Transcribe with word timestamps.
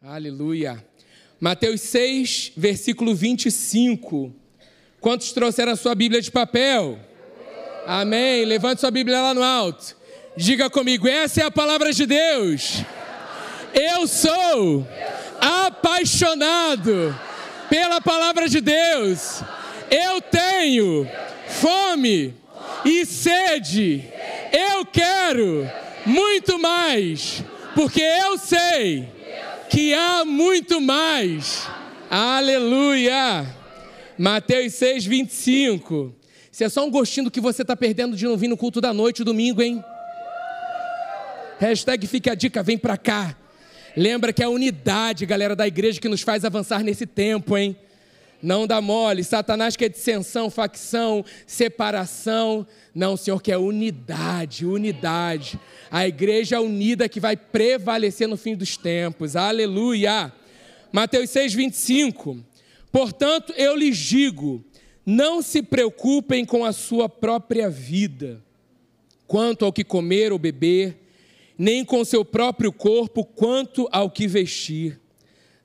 Aleluia. 0.00 0.84
Mateus 1.40 1.80
6, 1.80 2.52
versículo 2.56 3.16
25. 3.16 4.32
Quantos 5.00 5.32
trouxeram 5.32 5.72
a 5.72 5.76
sua 5.76 5.92
Bíblia 5.92 6.22
de 6.22 6.30
papel? 6.30 7.00
Amém. 7.84 8.44
Levante 8.44 8.80
sua 8.80 8.92
Bíblia 8.92 9.20
lá 9.20 9.34
no 9.34 9.42
alto. 9.42 9.96
Diga 10.36 10.70
comigo: 10.70 11.08
essa 11.08 11.40
é 11.40 11.44
a 11.44 11.50
palavra 11.50 11.92
de 11.92 12.06
Deus. 12.06 12.84
Eu 13.74 14.06
sou 14.06 14.86
apaixonado 15.40 17.12
pela 17.68 18.00
palavra 18.00 18.48
de 18.48 18.60
Deus. 18.60 19.42
Eu 19.90 20.20
tenho 20.20 21.08
fome 21.48 22.36
e 22.84 23.04
sede. 23.04 24.04
Eu 24.52 24.86
quero 24.86 25.68
muito 26.06 26.56
mais, 26.56 27.42
porque 27.74 28.00
eu 28.00 28.38
sei 28.38 29.17
que 29.68 29.94
há 29.94 30.24
muito 30.24 30.80
mais. 30.80 31.68
Aleluia! 32.10 33.46
Mateus 34.18 34.74
6, 34.74 35.06
25. 35.06 36.14
Se 36.50 36.64
é 36.64 36.68
só 36.68 36.84
um 36.84 36.90
gostinho 36.90 37.24
do 37.24 37.30
que 37.30 37.40
você 37.40 37.62
está 37.62 37.76
perdendo 37.76 38.16
de 38.16 38.24
não 38.24 38.36
vir 38.36 38.48
no 38.48 38.56
culto 38.56 38.80
da 38.80 38.92
noite, 38.92 39.22
domingo, 39.22 39.62
hein? 39.62 39.82
Hashtag 41.58 42.06
fica 42.06 42.32
a 42.32 42.34
dica, 42.34 42.62
vem 42.62 42.78
pra 42.78 42.96
cá. 42.96 43.36
Lembra 43.96 44.32
que 44.32 44.42
é 44.42 44.46
a 44.46 44.50
unidade, 44.50 45.26
galera, 45.26 45.54
da 45.54 45.66
igreja 45.66 46.00
que 46.00 46.08
nos 46.08 46.22
faz 46.22 46.44
avançar 46.44 46.82
nesse 46.82 47.06
tempo, 47.06 47.56
hein? 47.56 47.76
Não 48.42 48.66
dá 48.66 48.80
mole. 48.80 49.24
Satanás 49.24 49.76
quer 49.76 49.88
dissensão, 49.88 50.50
facção, 50.50 51.24
separação. 51.46 52.66
Não, 52.94 53.14
o 53.14 53.16
Senhor 53.16 53.42
quer 53.42 53.56
unidade, 53.56 54.64
unidade. 54.64 55.58
A 55.90 56.06
igreja 56.06 56.60
unida 56.60 57.08
que 57.08 57.20
vai 57.20 57.36
prevalecer 57.36 58.28
no 58.28 58.36
fim 58.36 58.54
dos 58.54 58.76
tempos. 58.76 59.34
Aleluia. 59.34 60.32
Mateus 60.92 61.30
6, 61.30 61.54
25. 61.54 62.38
Portanto, 62.92 63.52
eu 63.56 63.76
lhes 63.76 63.96
digo: 63.96 64.64
não 65.04 65.42
se 65.42 65.62
preocupem 65.62 66.44
com 66.44 66.64
a 66.64 66.72
sua 66.72 67.08
própria 67.08 67.68
vida, 67.68 68.42
quanto 69.26 69.64
ao 69.64 69.72
que 69.72 69.82
comer 69.82 70.32
ou 70.32 70.38
beber, 70.38 70.96
nem 71.56 71.84
com 71.84 72.04
seu 72.04 72.24
próprio 72.24 72.72
corpo, 72.72 73.24
quanto 73.24 73.88
ao 73.90 74.10
que 74.10 74.26
vestir. 74.26 75.00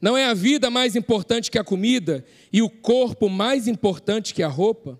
Não 0.04 0.18
é 0.18 0.26
a 0.26 0.34
vida 0.34 0.70
mais 0.70 0.98
importante 0.98 1.50
que 1.50 1.58
a 1.58 1.64
comida 1.64 2.26
e 2.52 2.62
o 2.62 2.70
corpo 2.70 3.30
mais 3.30 3.70
importante 3.70 4.34
que 4.34 4.44
a 4.44 4.50
roupa? 4.50 5.00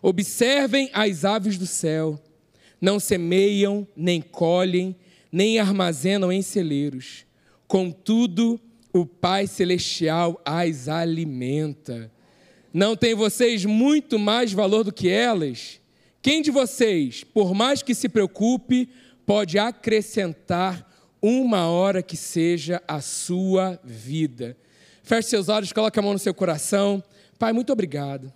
Observem 0.00 0.88
as 0.92 1.24
aves 1.24 1.58
do 1.58 1.66
céu. 1.66 2.22
Não 2.80 3.00
semeiam, 3.00 3.84
nem 3.96 4.20
colhem, 4.20 4.94
nem 5.32 5.58
armazenam 5.58 6.30
em 6.30 6.40
celeiros. 6.40 7.26
Contudo, 7.66 8.60
o 8.92 9.04
Pai 9.04 9.48
Celestial 9.48 10.40
as 10.44 10.88
alimenta. 10.88 12.08
Não 12.72 12.94
tem 12.94 13.16
vocês 13.16 13.64
muito 13.64 14.20
mais 14.20 14.52
valor 14.52 14.84
do 14.84 14.92
que 14.92 15.08
elas? 15.08 15.80
Quem 16.22 16.42
de 16.42 16.52
vocês, 16.52 17.24
por 17.24 17.54
mais 17.54 17.82
que 17.82 17.92
se 17.92 18.08
preocupe, 18.08 18.88
pode 19.26 19.58
acrescentar 19.58 20.87
uma 21.20 21.68
hora 21.68 22.02
que 22.02 22.16
seja 22.16 22.82
a 22.86 23.00
sua 23.00 23.78
vida. 23.82 24.56
Feche 25.02 25.28
seus 25.28 25.48
olhos, 25.48 25.72
coloque 25.72 25.98
a 25.98 26.02
mão 26.02 26.12
no 26.12 26.18
seu 26.18 26.34
coração. 26.34 27.02
Pai, 27.38 27.52
muito 27.52 27.72
obrigado. 27.72 28.32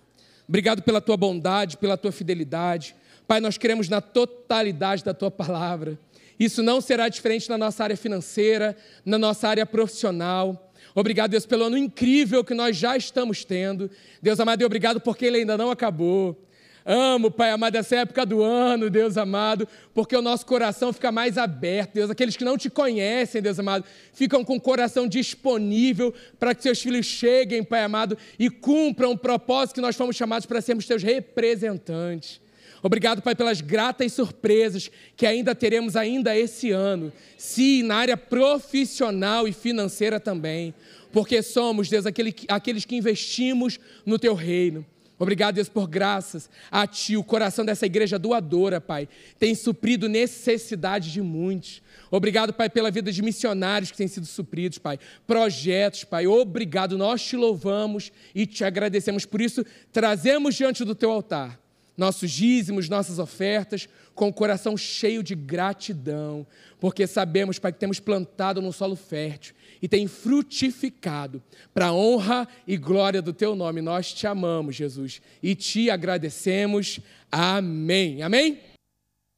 Obrigado 0.47 0.81
pela 0.81 0.99
tua 0.99 1.15
bondade, 1.15 1.77
pela 1.77 1.97
tua 1.97 2.11
fidelidade. 2.11 2.95
Pai, 3.27 3.39
nós 3.39 3.57
queremos 3.57 3.87
na 3.87 4.01
totalidade 4.01 5.03
da 5.03 5.13
tua 5.13 5.31
palavra. 5.31 5.97
Isso 6.39 6.61
não 6.61 6.81
será 6.81 7.07
diferente 7.07 7.49
na 7.49 7.57
nossa 7.57 7.83
área 7.83 7.95
financeira, 7.95 8.75
na 9.05 9.17
nossa 9.17 9.47
área 9.47 9.65
profissional. 9.65 10.71
Obrigado, 10.95 11.31
Deus, 11.31 11.45
pelo 11.45 11.65
ano 11.65 11.77
incrível 11.77 12.43
que 12.43 12.53
nós 12.53 12.75
já 12.75 12.97
estamos 12.97 13.45
tendo. 13.45 13.89
Deus 14.21 14.39
amado, 14.39 14.61
e 14.61 14.65
obrigado 14.65 14.99
porque 14.99 15.25
ele 15.25 15.37
ainda 15.37 15.57
não 15.57 15.71
acabou. 15.71 16.37
Amo, 16.85 17.31
Pai 17.31 17.51
amado, 17.51 17.75
essa 17.75 17.95
época 17.95 18.25
do 18.25 18.41
ano, 18.43 18.89
Deus 18.89 19.17
amado, 19.17 19.67
porque 19.93 20.15
o 20.15 20.21
nosso 20.21 20.45
coração 20.45 20.91
fica 20.91 21.11
mais 21.11 21.37
aberto, 21.37 21.93
Deus. 21.93 22.09
Aqueles 22.09 22.35
que 22.35 22.43
não 22.43 22.57
te 22.57 22.69
conhecem, 22.69 23.41
Deus 23.41 23.57
amado, 23.57 23.85
ficam 24.13 24.43
com 24.43 24.57
o 24.57 24.61
coração 24.61 25.07
disponível 25.07 26.13
para 26.37 26.53
que 26.53 26.61
seus 26.61 26.81
filhos 26.81 27.05
cheguem, 27.05 27.63
Pai 27.63 27.83
amado, 27.83 28.17
e 28.37 28.49
cumpram 28.49 29.11
o 29.11 29.17
propósito 29.17 29.75
que 29.75 29.81
nós 29.81 29.95
fomos 29.95 30.15
chamados 30.15 30.45
para 30.45 30.59
sermos 30.59 30.85
teus 30.85 31.01
representantes. 31.01 32.41
Obrigado, 32.81 33.21
Pai, 33.21 33.33
pelas 33.33 33.61
gratas 33.61 34.11
surpresas 34.11 34.91
que 35.15 35.25
ainda 35.25 35.55
teremos 35.55 35.95
ainda 35.95 36.37
esse 36.37 36.71
ano. 36.71 37.13
Sim, 37.37 37.83
na 37.83 37.95
área 37.95 38.17
profissional 38.17 39.47
e 39.47 39.53
financeira 39.53 40.19
também. 40.19 40.73
Porque 41.13 41.41
somos, 41.41 41.87
Deus, 41.89 42.05
aqueles 42.05 42.83
que 42.83 42.97
investimos 42.97 43.79
no 44.05 44.19
Teu 44.19 44.33
reino. 44.33 44.85
Obrigado, 45.17 45.55
Deus, 45.55 45.69
por 45.69 45.87
graças 45.87 46.49
a 46.71 46.85
Ti. 46.85 47.15
O 47.15 47.23
coração 47.23 47.63
dessa 47.63 47.85
igreja 47.85 48.19
doadora, 48.19 48.81
Pai, 48.81 49.07
tem 49.39 49.55
suprido 49.55 50.09
necessidade 50.09 51.11
de 51.11 51.21
muitos. 51.21 51.81
Obrigado, 52.11 52.53
Pai, 52.53 52.69
pela 52.69 52.91
vida 52.91 53.11
de 53.11 53.21
missionários 53.21 53.91
que 53.91 53.97
têm 53.97 54.07
sido 54.07 54.25
supridos, 54.25 54.77
Pai. 54.77 54.99
Projetos, 55.25 56.03
Pai. 56.03 56.27
Obrigado. 56.27 56.97
Nós 56.97 57.23
te 57.23 57.35
louvamos 57.35 58.11
e 58.35 58.45
te 58.45 58.63
agradecemos. 58.63 59.25
Por 59.25 59.41
isso, 59.41 59.65
trazemos 59.91 60.55
diante 60.55 60.83
do 60.83 60.95
Teu 60.95 61.11
altar 61.11 61.62
nossos 61.95 62.31
dízimos, 62.31 62.89
nossas 62.89 63.19
ofertas, 63.19 63.87
com 64.15 64.27
o 64.27 64.33
coração 64.33 64.77
cheio 64.77 65.23
de 65.23 65.35
gratidão, 65.35 66.45
porque 66.79 67.07
sabemos, 67.07 67.59
Pai, 67.59 67.71
que 67.71 67.79
temos 67.79 67.99
plantado 67.99 68.61
no 68.61 68.71
solo 68.71 68.95
fértil 68.95 69.55
e 69.81 69.87
tem 69.87 70.07
frutificado 70.07 71.41
para 71.73 71.87
a 71.87 71.93
honra 71.93 72.47
e 72.67 72.77
glória 72.77 73.21
do 73.21 73.33
teu 73.33 73.55
nome. 73.55 73.81
Nós 73.81 74.13
te 74.13 74.27
amamos, 74.27 74.75
Jesus, 74.75 75.21
e 75.41 75.55
te 75.55 75.89
agradecemos. 75.89 76.99
Amém. 77.31 78.21
Amém? 78.21 78.59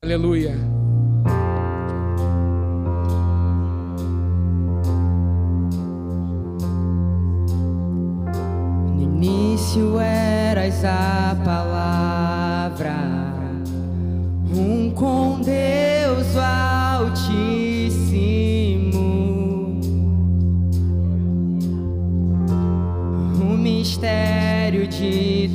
Aleluia. 0.03 0.53
No 8.93 9.01
início 9.01 9.99
eras 9.99 10.83
a 10.85 11.35
palavra, 11.43 12.14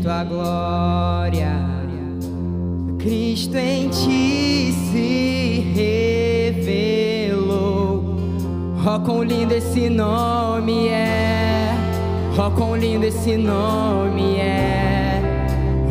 tua 0.02 0.24
glória. 0.24 1.70
Cristo 2.98 3.56
em 3.56 3.88
ti 3.88 4.72
se 4.90 5.72
revelou. 6.54 8.16
Oh, 8.82 9.00
quão 9.00 9.22
lindo 9.22 9.54
esse 9.54 9.88
nome 9.88 10.88
é! 10.88 11.74
Oh, 12.36 12.50
quão 12.50 12.76
lindo 12.76 13.04
esse 13.04 13.36
nome 13.36 14.36
é! 14.36 15.20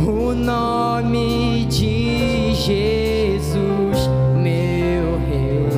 O 0.06 0.34
nome 0.34 1.66
de 1.66 2.54
Jesus, 2.56 4.08
meu 4.36 5.20
Rei. 5.30 5.70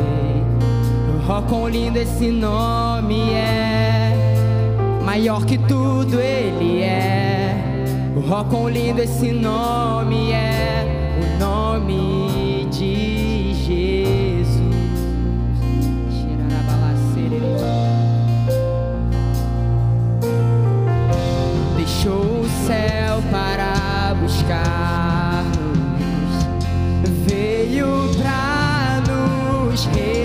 Oh, 1.30 1.42
quão 1.48 1.68
lindo 1.68 1.98
esse 1.98 2.30
nome 2.30 3.34
é! 3.34 4.14
Maior 5.04 5.46
que 5.46 5.58
tudo 5.58 6.20
ele 6.20 6.82
é. 6.82 7.21
Oh, 8.30 8.46
quão 8.46 8.70
lindo 8.70 9.02
esse 9.02 9.32
nome 9.32 10.32
é. 10.32 11.18
O 11.22 11.40
nome 11.40 12.68
de 12.72 13.54
Jesus. 13.54 14.52
Deixou 21.76 22.42
o 22.42 22.50
céu 22.68 23.22
para 23.32 24.16
buscar-nos. 24.22 25.56
Veio 27.26 28.10
para 28.18 29.02
nos 29.08 29.86
resgatar. 29.86 30.21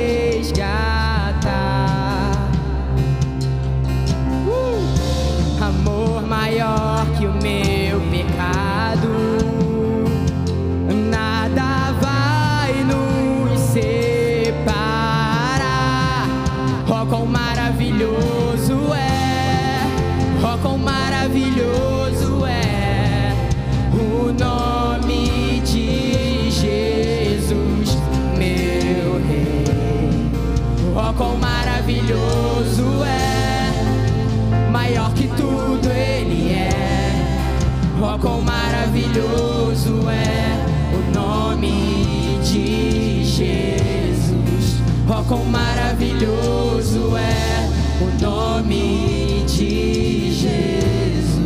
maravilhoso 39.17 40.11
é 40.11 40.67
o 40.95 41.15
nome 41.15 42.39
de 42.43 43.25
Jesus. 43.25 44.83
Ó, 45.09 45.23
quão 45.23 45.45
maravilhoso 45.45 47.17
é 47.17 47.71
o 48.01 48.23
nome 48.23 49.45
de 49.47 50.31
Jesus. 50.33 51.41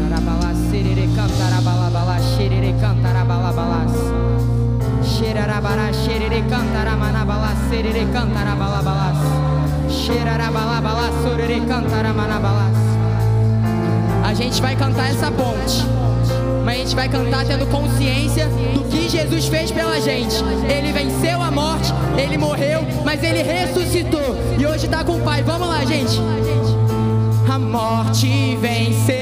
Carabalá, 0.00 0.54
serere, 0.70 1.08
cantarabalabalá, 1.14 2.18
xerere, 2.20 2.74
cantarabalabalabalá. 2.80 3.86
Xerarabará, 5.02 5.92
xerere, 5.92 6.42
cantaramanabalá, 6.48 7.54
serere, 7.68 8.06
cantarabalabalá. 8.12 9.12
Xerarabalabalá, 9.88 11.10
sorere, 11.22 11.60
cantaramanabalá. 11.66 12.67
Gente 14.38 14.62
vai 14.62 14.76
cantar 14.76 15.10
essa 15.10 15.32
ponte 15.32 15.84
mas 16.64 16.76
a 16.76 16.78
gente 16.80 16.94
vai 16.94 17.08
cantar 17.08 17.46
tendo 17.46 17.66
consciência 17.68 18.46
do 18.74 18.84
que 18.90 19.08
Jesus 19.08 19.46
fez 19.46 19.72
pela 19.72 19.98
gente. 20.02 20.36
Ele 20.70 20.92
venceu 20.92 21.40
a 21.40 21.50
morte, 21.50 21.90
ele 22.22 22.36
morreu, 22.36 22.86
mas 23.06 23.22
ele 23.22 23.42
ressuscitou 23.42 24.36
e 24.58 24.66
hoje 24.66 24.84
está 24.84 25.02
com 25.02 25.16
o 25.16 25.20
Pai. 25.22 25.42
Vamos 25.42 25.66
lá, 25.66 25.82
gente. 25.86 26.20
A 27.50 27.58
morte 27.58 28.54
venceste, 28.56 29.17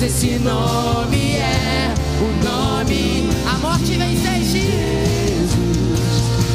Esse 0.00 0.38
nome 0.38 1.36
é, 1.36 1.92
o 2.20 2.44
nome. 2.44 3.28
A 3.46 3.58
morte 3.58 3.96
venceste, 3.98 4.70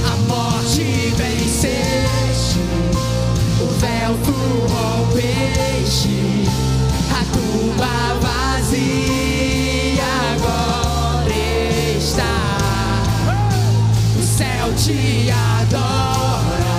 a 0.05 0.15
morte 0.27 1.13
venceste, 1.15 2.59
o 3.61 3.67
véu 3.79 4.17
tu 4.23 4.31
rompeste, 4.73 6.47
a 7.11 7.23
tumba 7.33 8.17
vazia 8.21 10.03
agora 10.33 11.35
está. 11.97 12.35
O 14.17 14.23
céu 14.23 14.73
te 14.77 15.29
adora, 15.29 16.77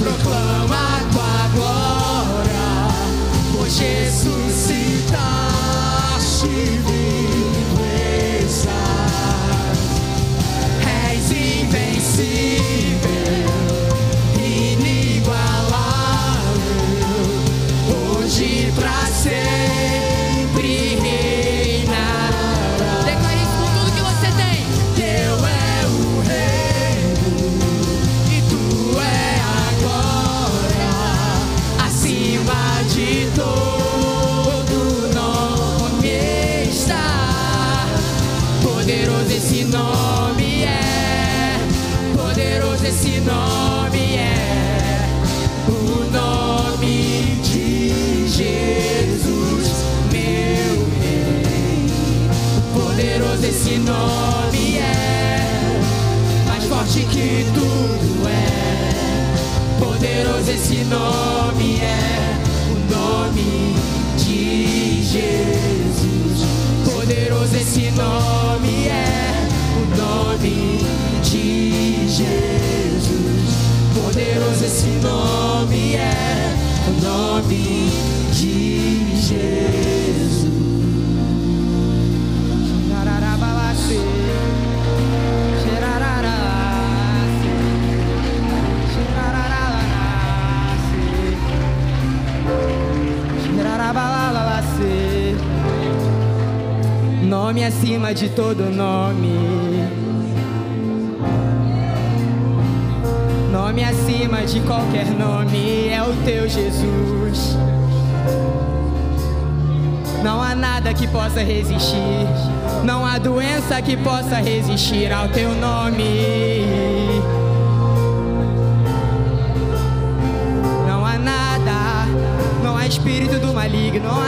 proclama 0.00 0.84
tua 1.12 1.48
glória, 1.54 2.66
pois 3.52 3.78
ressuscitaste 3.78 4.95
vivo 6.46 6.85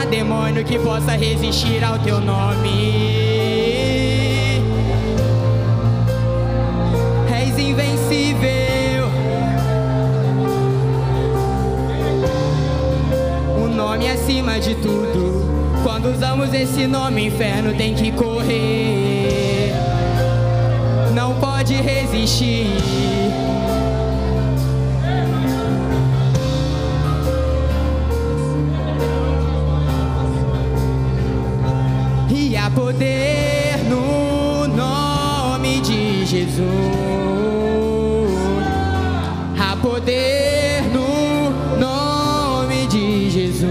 demônio 0.09 0.65
que 0.65 0.79
possa 0.79 1.11
resistir 1.11 1.83
ao 1.83 1.99
teu 1.99 2.19
nome. 2.19 3.19
És 7.31 7.57
invencível. 7.57 9.07
O 13.63 13.67
nome 13.67 14.09
acima 14.09 14.59
de 14.59 14.75
tudo. 14.75 15.47
Quando 15.83 16.11
usamos 16.11 16.53
esse 16.53 16.87
nome, 16.87 17.27
inferno 17.27 17.73
tem 17.75 17.93
que 17.93 18.11
correr. 18.11 19.73
Não 21.13 21.35
pode 21.35 21.75
resistir. 21.75 23.28
poder 32.79 33.83
no 33.89 34.65
nome 34.65 35.81
de 35.81 36.25
Jesus. 36.25 36.63
Há 39.59 39.75
poder 39.75 40.83
no 40.93 41.49
nome 41.77 42.87
de 42.87 43.29
Jesus. 43.29 43.67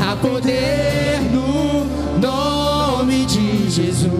Há 0.00 0.16
poder 0.16 1.20
no 1.30 1.84
nome 2.18 3.26
de 3.26 3.70
Jesus. 3.70 4.10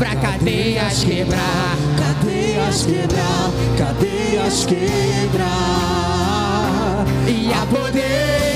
Pra 0.00 0.16
cadeias 0.16 1.04
quebrar, 1.04 1.76
cadeias 1.96 2.82
quebrar, 2.82 3.52
cadeias 3.78 4.66
quebrar. 4.66 5.54
E 7.28 7.52
há 7.52 7.64
poder 7.66 8.53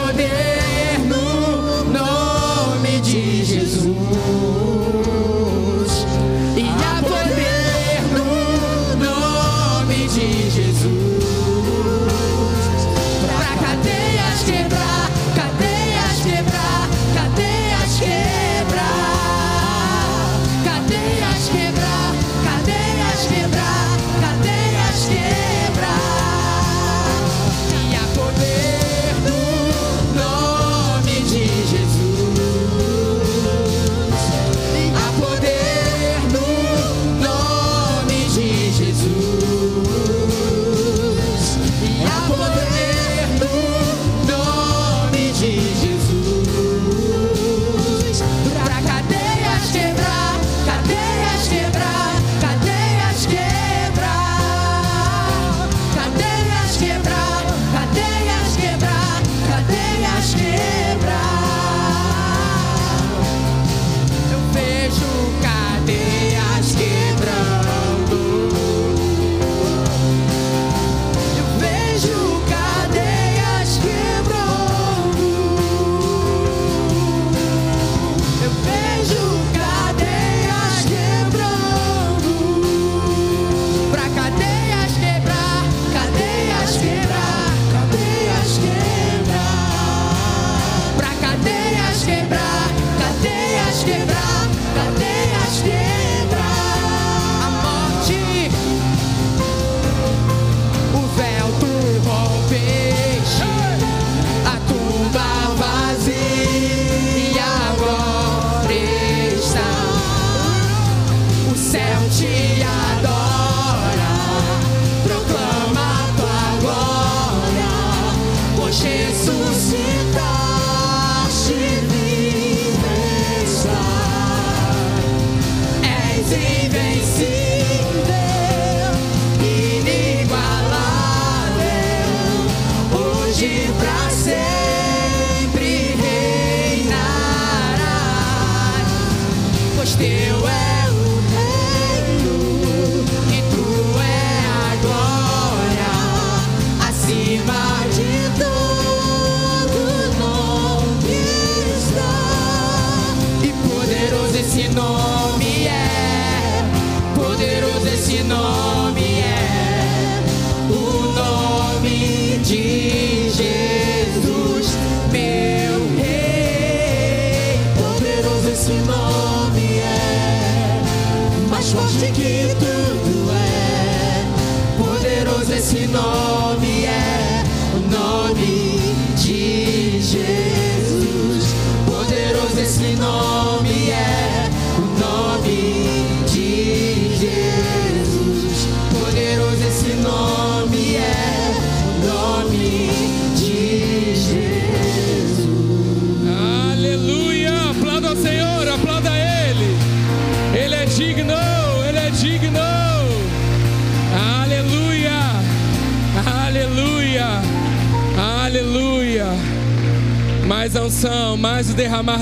E 0.00 0.24
há 0.24 0.59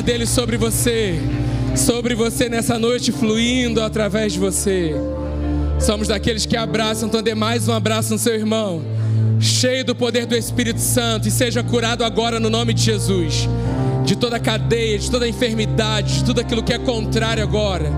dele 0.09 0.25
sobre 0.25 0.57
você, 0.57 1.21
sobre 1.77 2.15
você 2.15 2.49
nessa 2.49 2.79
noite, 2.79 3.13
fluindo 3.13 3.83
através 3.83 4.33
de 4.33 4.39
você. 4.39 4.95
Somos 5.79 6.09
daqueles 6.09 6.47
que 6.47 6.57
abraçam, 6.57 7.09
então 7.09 7.23
dê 7.23 7.35
mais 7.35 7.69
um 7.69 7.75
abraço 7.75 8.15
no 8.15 8.19
seu 8.19 8.35
irmão, 8.35 8.83
cheio 9.39 9.85
do 9.85 9.95
poder 9.95 10.25
do 10.25 10.35
Espírito 10.35 10.81
Santo, 10.81 11.29
e 11.29 11.31
seja 11.31 11.63
curado 11.63 12.05
agora 12.05 12.41
no 12.41 12.49
nome 12.49 12.73
de 12.73 12.85
Jesus, 12.85 13.47
de 14.07 14.17
toda 14.17 14.41
cadeia, 14.41 14.99
de 14.99 15.11
toda 15.11 15.29
enfermidade, 15.29 16.21
de 16.21 16.25
tudo 16.25 16.41
aquilo 16.41 16.63
que 16.63 16.73
é 16.73 16.79
contrário 16.79 17.43
agora. 17.43 17.93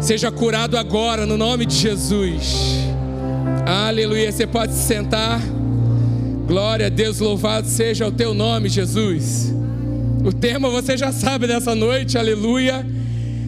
Seja 0.00 0.30
curado 0.30 0.78
agora 0.78 1.26
no 1.26 1.36
nome 1.36 1.66
de 1.66 1.74
Jesus. 1.74 2.54
Aleluia. 3.66 4.30
Você 4.30 4.46
pode 4.46 4.72
se 4.72 4.86
sentar. 4.86 5.40
Glória 6.46 6.86
a 6.86 6.88
Deus, 6.88 7.18
louvado 7.18 7.66
seja 7.66 8.06
o 8.06 8.12
teu 8.12 8.32
nome, 8.32 8.68
Jesus. 8.68 9.63
O 10.24 10.32
tema 10.32 10.70
você 10.70 10.96
já 10.96 11.12
sabe 11.12 11.46
dessa 11.46 11.74
noite, 11.74 12.16
aleluia. 12.16 12.82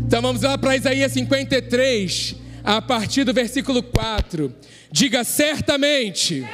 Então 0.07 0.21
vamos 0.21 0.43
lá 0.43 0.59
para 0.59 0.77
Isaías 0.77 1.11
53, 1.13 2.37
a 2.63 2.83
partir 2.83 3.25
do 3.25 3.33
versículo 3.33 3.83
4. 3.83 4.55
Diga 4.93 5.25
certamente, 5.25 6.47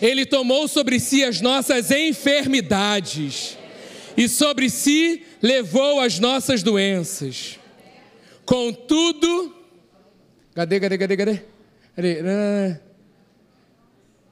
Ele 0.00 0.24
tomou 0.24 0.66
sobre 0.66 0.98
si 0.98 1.22
as 1.22 1.42
nossas 1.42 1.90
enfermidades, 1.90 3.58
e 4.16 4.26
sobre 4.30 4.70
si 4.70 5.22
levou 5.42 6.00
as 6.00 6.18
nossas 6.18 6.62
doenças. 6.62 7.58
Contudo, 8.46 9.54
cadê, 10.54 10.80
cadê, 10.80 10.96
cadê, 10.96 11.16
cadê? 11.18 11.42
cadê? 11.94 12.80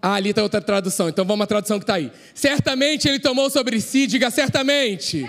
Ah, 0.02 0.14
ali 0.14 0.30
está 0.30 0.42
outra 0.42 0.61
tradução. 0.61 1.09
Então 1.09 1.25
vamos 1.25 1.45
à 1.45 1.47
tradução 1.47 1.78
que 1.78 1.85
está 1.85 1.95
aí. 1.95 2.11
Certamente 2.35 3.09
ele 3.09 3.19
tomou 3.19 3.50
sobre 3.50 3.80
si, 3.80 4.07
diga 4.07 4.30
certamente. 4.30 5.28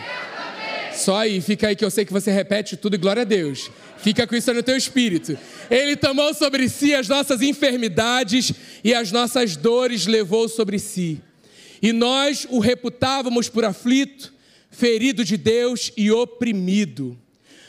Só 0.94 1.18
aí, 1.18 1.42
fica 1.42 1.68
aí 1.68 1.76
que 1.76 1.84
eu 1.84 1.92
sei 1.92 2.06
que 2.06 2.14
você 2.14 2.32
repete 2.32 2.78
tudo 2.78 2.96
e 2.96 2.98
glória 2.98 3.22
a 3.22 3.26
Deus. 3.26 3.72
Fica 3.98 4.26
com 4.26 4.36
isso 4.36 4.54
no 4.54 4.64
teu 4.64 4.76
espírito. 4.76 5.38
Ele 5.70 5.96
tomou 5.96 6.34
sobre 6.34 6.68
si 6.68 6.94
as 6.94 7.08
nossas 7.08 7.42
enfermidades 7.42 8.52
e 8.84 8.94
as 8.94 9.12
nossas 9.12 9.56
dores 9.56 10.06
levou 10.06 10.50
sobre 10.50 10.80
si. 10.80 11.22
E 11.82 11.92
nós 11.92 12.48
o 12.50 12.60
reputávamos 12.60 13.50
por 13.50 13.66
aflito, 13.66 14.34
ferido 14.70 15.24
de 15.24 15.38
Deus 15.38 15.92
e 15.98 16.12
oprimido. 16.12 17.18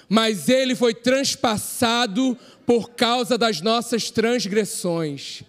Mas 0.08 0.48
ele 0.48 0.74
foi 0.74 0.94
transpassado 0.94 2.36
por 2.66 2.90
causa 2.90 3.36
das 3.36 3.60
nossas 3.60 4.10
transgressões, 4.10 5.42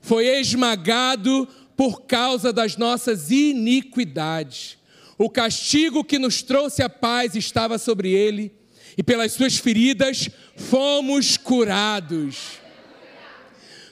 foi 0.00 0.26
esmagado 0.26 1.46
por 1.76 2.02
causa 2.02 2.52
das 2.52 2.76
nossas 2.76 3.30
iniquidades. 3.30 4.78
O 5.16 5.28
castigo 5.28 6.04
que 6.04 6.18
nos 6.18 6.42
trouxe 6.42 6.82
a 6.82 6.88
paz 6.88 7.34
estava 7.34 7.78
sobre 7.78 8.10
ele, 8.10 8.52
e 8.96 9.02
pelas 9.02 9.32
suas 9.32 9.56
feridas 9.56 10.28
fomos 10.56 11.36
curados. 11.36 12.58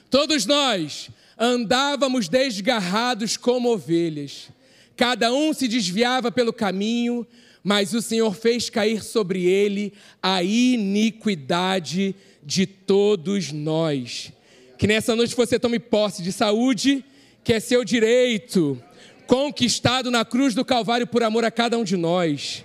Todos 0.09 0.45
nós 0.45 1.09
andávamos 1.37 2.27
desgarrados 2.27 3.37
como 3.37 3.71
ovelhas, 3.71 4.49
cada 4.97 5.33
um 5.33 5.53
se 5.53 5.67
desviava 5.67 6.31
pelo 6.31 6.51
caminho, 6.51 7.25
mas 7.63 7.93
o 7.93 8.01
Senhor 8.01 8.35
fez 8.35 8.69
cair 8.69 9.01
sobre 9.01 9.45
ele 9.45 9.93
a 10.21 10.43
iniquidade 10.43 12.15
de 12.43 12.65
todos 12.65 13.51
nós. 13.51 14.33
Que 14.79 14.87
nessa 14.87 15.13
noite 15.13 15.35
você 15.35 15.59
tome 15.59 15.77
posse 15.77 16.23
de 16.23 16.31
saúde, 16.31 17.03
que 17.43 17.51
é 17.51 17.59
seu 17.59 17.83
direito, 17.83 18.81
conquistado 19.27 20.09
na 20.09 20.23
cruz 20.23 20.55
do 20.55 20.63
Calvário 20.63 21.05
por 21.05 21.21
amor 21.21 21.43
a 21.43 21.51
cada 21.51 21.77
um 21.77 21.83
de 21.83 21.97
nós. 21.97 22.63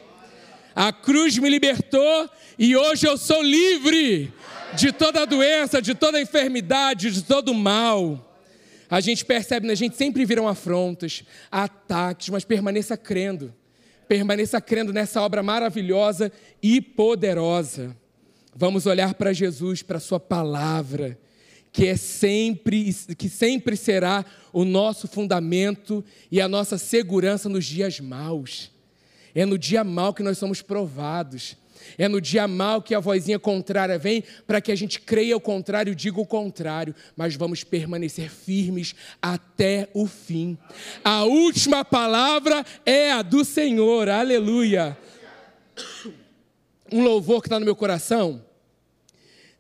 A 0.76 0.92
cruz 0.92 1.36
me 1.38 1.50
libertou 1.50 2.30
e 2.56 2.76
hoje 2.76 3.04
eu 3.04 3.18
sou 3.18 3.42
livre 3.42 4.32
de 4.76 4.92
toda 4.92 5.26
doença, 5.26 5.82
de 5.82 5.92
toda 5.92 6.20
enfermidade, 6.20 7.10
de 7.10 7.20
todo 7.20 7.52
mal. 7.52 8.38
A 8.88 9.00
gente 9.00 9.24
percebe, 9.24 9.66
na 9.66 9.74
gente 9.74 9.96
sempre 9.96 10.24
viram 10.24 10.46
afrontas, 10.46 11.24
ataques, 11.50 12.28
mas 12.28 12.44
permaneça 12.44 12.96
crendo. 12.96 13.52
Permaneça 14.06 14.60
crendo 14.60 14.92
nessa 14.92 15.20
obra 15.20 15.42
maravilhosa 15.42 16.30
e 16.62 16.80
poderosa. 16.80 17.96
Vamos 18.54 18.86
olhar 18.86 19.14
para 19.14 19.32
Jesus, 19.32 19.82
para 19.82 19.96
a 19.96 20.00
sua 20.00 20.20
palavra, 20.20 21.18
que 21.74 21.88
é 21.88 21.96
sempre 21.96 22.94
que 23.18 23.28
sempre 23.28 23.76
será 23.76 24.24
o 24.52 24.64
nosso 24.64 25.08
fundamento 25.08 26.04
e 26.30 26.40
a 26.40 26.46
nossa 26.46 26.78
segurança 26.78 27.48
nos 27.48 27.64
dias 27.64 27.98
maus. 27.98 28.70
É 29.34 29.44
no 29.44 29.58
dia 29.58 29.82
mau 29.82 30.14
que 30.14 30.22
nós 30.22 30.38
somos 30.38 30.62
provados. 30.62 31.56
É 31.98 32.06
no 32.06 32.20
dia 32.20 32.46
mal 32.46 32.80
que 32.80 32.94
a 32.94 33.00
vozinha 33.00 33.40
contrária 33.40 33.98
vem 33.98 34.22
para 34.46 34.60
que 34.60 34.70
a 34.70 34.76
gente 34.76 35.00
creia 35.00 35.36
o 35.36 35.40
contrário, 35.40 35.96
diga 35.96 36.20
o 36.20 36.24
contrário, 36.24 36.94
mas 37.16 37.34
vamos 37.34 37.64
permanecer 37.64 38.30
firmes 38.30 38.94
até 39.20 39.88
o 39.92 40.06
fim. 40.06 40.56
A 41.02 41.24
última 41.24 41.84
palavra 41.84 42.64
é 42.86 43.10
a 43.10 43.20
do 43.20 43.44
Senhor, 43.44 44.08
aleluia. 44.08 44.96
Um 46.92 47.02
louvor 47.02 47.42
que 47.42 47.48
está 47.48 47.58
no 47.58 47.66
meu 47.66 47.74
coração, 47.74 48.44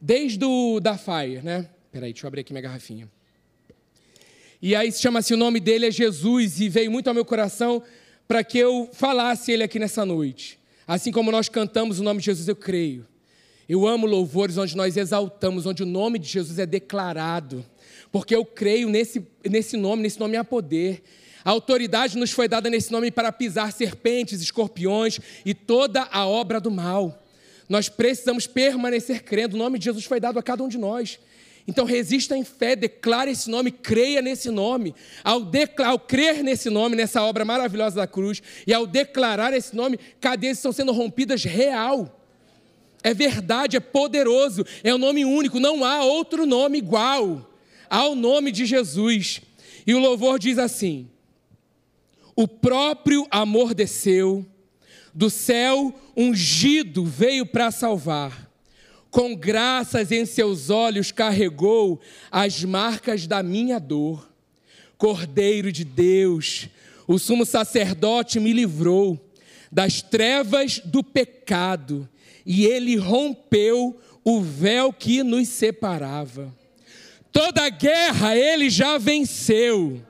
desde 0.00 0.44
o 0.44 0.78
da 0.78 0.96
Fire, 0.96 1.42
né? 1.42 1.70
Peraí, 1.94 2.12
deixa 2.12 2.26
eu 2.26 2.28
abrir 2.28 2.40
aqui 2.40 2.52
minha 2.52 2.60
garrafinha. 2.60 3.08
E 4.60 4.74
aí 4.74 4.90
chama-se 4.90 5.32
o 5.32 5.36
nome 5.36 5.60
dele 5.60 5.86
é 5.86 5.92
Jesus 5.92 6.60
e 6.60 6.68
veio 6.68 6.90
muito 6.90 7.06
ao 7.06 7.14
meu 7.14 7.24
coração 7.24 7.80
para 8.26 8.42
que 8.42 8.58
eu 8.58 8.90
falasse 8.92 9.52
ele 9.52 9.62
aqui 9.62 9.78
nessa 9.78 10.04
noite. 10.04 10.58
Assim 10.88 11.12
como 11.12 11.30
nós 11.30 11.48
cantamos 11.48 12.00
o 12.00 12.02
nome 12.02 12.18
de 12.18 12.26
Jesus, 12.26 12.48
eu 12.48 12.56
creio. 12.56 13.06
Eu 13.68 13.86
amo 13.86 14.08
louvores 14.08 14.58
onde 14.58 14.76
nós 14.76 14.96
exaltamos, 14.96 15.66
onde 15.66 15.84
o 15.84 15.86
nome 15.86 16.18
de 16.18 16.26
Jesus 16.26 16.58
é 16.58 16.66
declarado, 16.66 17.64
porque 18.10 18.34
eu 18.34 18.44
creio 18.44 18.88
nesse, 18.88 19.24
nesse 19.48 19.76
nome, 19.76 20.02
nesse 20.02 20.18
nome 20.18 20.36
há 20.36 20.42
poder. 20.42 21.00
A 21.44 21.50
autoridade 21.52 22.18
nos 22.18 22.32
foi 22.32 22.48
dada 22.48 22.68
nesse 22.68 22.90
nome 22.90 23.12
para 23.12 23.30
pisar 23.30 23.72
serpentes, 23.72 24.42
escorpiões 24.42 25.20
e 25.46 25.54
toda 25.54 26.08
a 26.10 26.26
obra 26.26 26.60
do 26.60 26.72
mal. 26.72 27.22
Nós 27.68 27.88
precisamos 27.88 28.48
permanecer 28.48 29.22
crendo, 29.22 29.54
o 29.54 29.58
nome 29.60 29.78
de 29.78 29.84
Jesus 29.84 30.04
foi 30.04 30.18
dado 30.18 30.40
a 30.40 30.42
cada 30.42 30.64
um 30.64 30.68
de 30.68 30.76
nós. 30.76 31.20
Então 31.66 31.86
resista 31.86 32.36
em 32.36 32.44
fé, 32.44 32.76
declare 32.76 33.30
esse 33.30 33.48
nome, 33.48 33.70
creia 33.70 34.20
nesse 34.20 34.50
nome. 34.50 34.94
Ao, 35.22 35.40
ao 35.86 35.98
crer 35.98 36.42
nesse 36.42 36.68
nome, 36.68 36.94
nessa 36.94 37.22
obra 37.22 37.44
maravilhosa 37.44 37.96
da 37.96 38.06
cruz, 38.06 38.42
e 38.66 38.74
ao 38.74 38.86
declarar 38.86 39.54
esse 39.54 39.74
nome, 39.74 39.98
cadeias 40.20 40.58
estão 40.58 40.72
sendo 40.72 40.92
rompidas 40.92 41.42
real. 41.44 42.20
É 43.02 43.14
verdade, 43.14 43.76
é 43.76 43.80
poderoso, 43.80 44.64
é 44.82 44.94
um 44.94 44.98
nome 44.98 45.24
único, 45.24 45.58
não 45.58 45.84
há 45.84 46.04
outro 46.04 46.46
nome 46.46 46.78
igual 46.78 47.50
ao 47.88 48.14
nome 48.14 48.50
de 48.50 48.66
Jesus. 48.66 49.40
E 49.86 49.94
o 49.94 49.98
louvor 49.98 50.38
diz 50.38 50.58
assim: 50.58 51.08
O 52.36 52.46
próprio 52.46 53.26
amor 53.30 53.74
desceu, 53.74 54.44
do 55.14 55.30
céu 55.30 55.94
ungido 56.16 57.04
veio 57.04 57.46
para 57.46 57.70
salvar 57.70 58.53
com 59.14 59.32
graças 59.32 60.10
em 60.10 60.26
seus 60.26 60.70
olhos 60.70 61.12
carregou 61.12 62.00
as 62.32 62.64
marcas 62.64 63.28
da 63.28 63.44
minha 63.44 63.78
dor. 63.78 64.28
Cordeiro 64.98 65.70
de 65.70 65.84
Deus, 65.84 66.68
o 67.06 67.16
sumo 67.16 67.46
sacerdote 67.46 68.40
me 68.40 68.52
livrou 68.52 69.16
das 69.70 70.02
trevas 70.02 70.80
do 70.80 71.04
pecado 71.04 72.08
e 72.44 72.66
ele 72.66 72.96
rompeu 72.96 73.96
o 74.24 74.40
véu 74.40 74.92
que 74.92 75.22
nos 75.22 75.46
separava. 75.46 76.52
Toda 77.30 77.68
guerra 77.68 78.36
ele 78.36 78.68
já 78.68 78.98
venceu, 78.98 80.02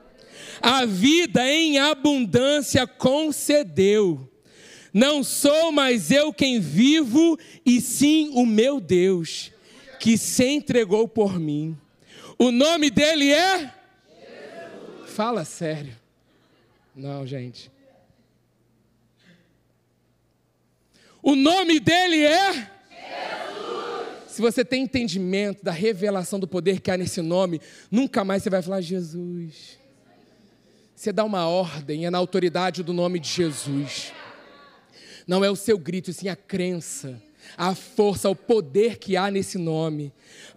a 0.59 0.83
vida 0.83 1.47
em 1.47 1.77
abundância 1.77 2.87
concedeu 2.87 4.27
não 4.95 5.25
sou 5.25 5.73
mais 5.73 6.09
eu 6.09 6.31
quem 6.31 6.57
vivo, 6.57 7.37
e 7.65 7.81
sim 7.81 8.31
o 8.33 8.45
meu 8.45 8.79
Deus, 8.79 9.51
que 9.99 10.17
se 10.17 10.45
entregou 10.47 11.05
por 11.05 11.37
mim. 11.37 11.77
O 12.39 12.49
nome 12.49 12.89
dele 12.89 13.29
é? 13.29 13.57
Jesus. 13.59 15.09
Fala 15.11 15.43
sério. 15.43 15.93
Não, 16.95 17.27
gente. 17.27 17.69
O 21.21 21.35
nome 21.35 21.77
dele 21.81 22.23
é? 22.25 22.53
Jesus. 22.53 22.69
Se 24.29 24.41
você 24.41 24.63
tem 24.63 24.83
entendimento 24.83 25.61
da 25.61 25.73
revelação 25.73 26.39
do 26.39 26.47
poder 26.47 26.79
que 26.79 26.89
há 26.89 26.95
nesse 26.95 27.21
nome, 27.21 27.59
nunca 27.91 28.23
mais 28.23 28.43
você 28.43 28.49
vai 28.49 28.61
falar 28.61 28.79
Jesus. 28.79 29.77
Você 30.95 31.11
dá 31.11 31.25
uma 31.25 31.49
ordem, 31.49 32.05
é 32.05 32.09
na 32.09 32.17
autoridade 32.17 32.81
do 32.81 32.93
nome 32.93 33.19
de 33.19 33.27
Jesus. 33.27 34.13
Não 35.27 35.43
é 35.43 35.49
o 35.49 35.55
seu 35.55 35.77
grito, 35.77 36.13
sim 36.13 36.27
a 36.27 36.35
crença, 36.35 37.21
a 37.57 37.73
força, 37.73 38.29
o 38.29 38.35
poder 38.35 38.97
que 38.97 39.17
há 39.17 39.29
nesse 39.31 39.57
nome. 39.57 40.11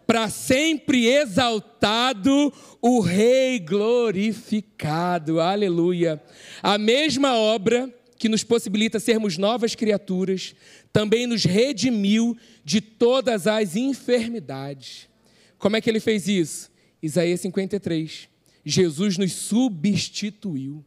Para 0.06 0.28
sempre 0.28 1.06
exaltado 1.06 2.52
o 2.80 3.00
Rei 3.00 3.58
glorificado. 3.58 5.40
Aleluia. 5.40 6.22
A 6.62 6.78
mesma 6.78 7.34
obra 7.36 7.92
que 8.18 8.28
nos 8.28 8.42
possibilita 8.42 8.98
sermos 8.98 9.38
novas 9.38 9.74
criaturas, 9.74 10.54
também 10.92 11.26
nos 11.26 11.44
redimiu 11.44 12.36
de 12.64 12.80
todas 12.80 13.46
as 13.46 13.76
enfermidades. 13.76 15.08
Como 15.56 15.76
é 15.76 15.80
que 15.80 15.88
ele 15.88 16.00
fez 16.00 16.26
isso? 16.26 16.70
Isaías 17.00 17.40
53. 17.40 18.28
Jesus 18.64 19.16
nos 19.16 19.32
substituiu 19.32 20.84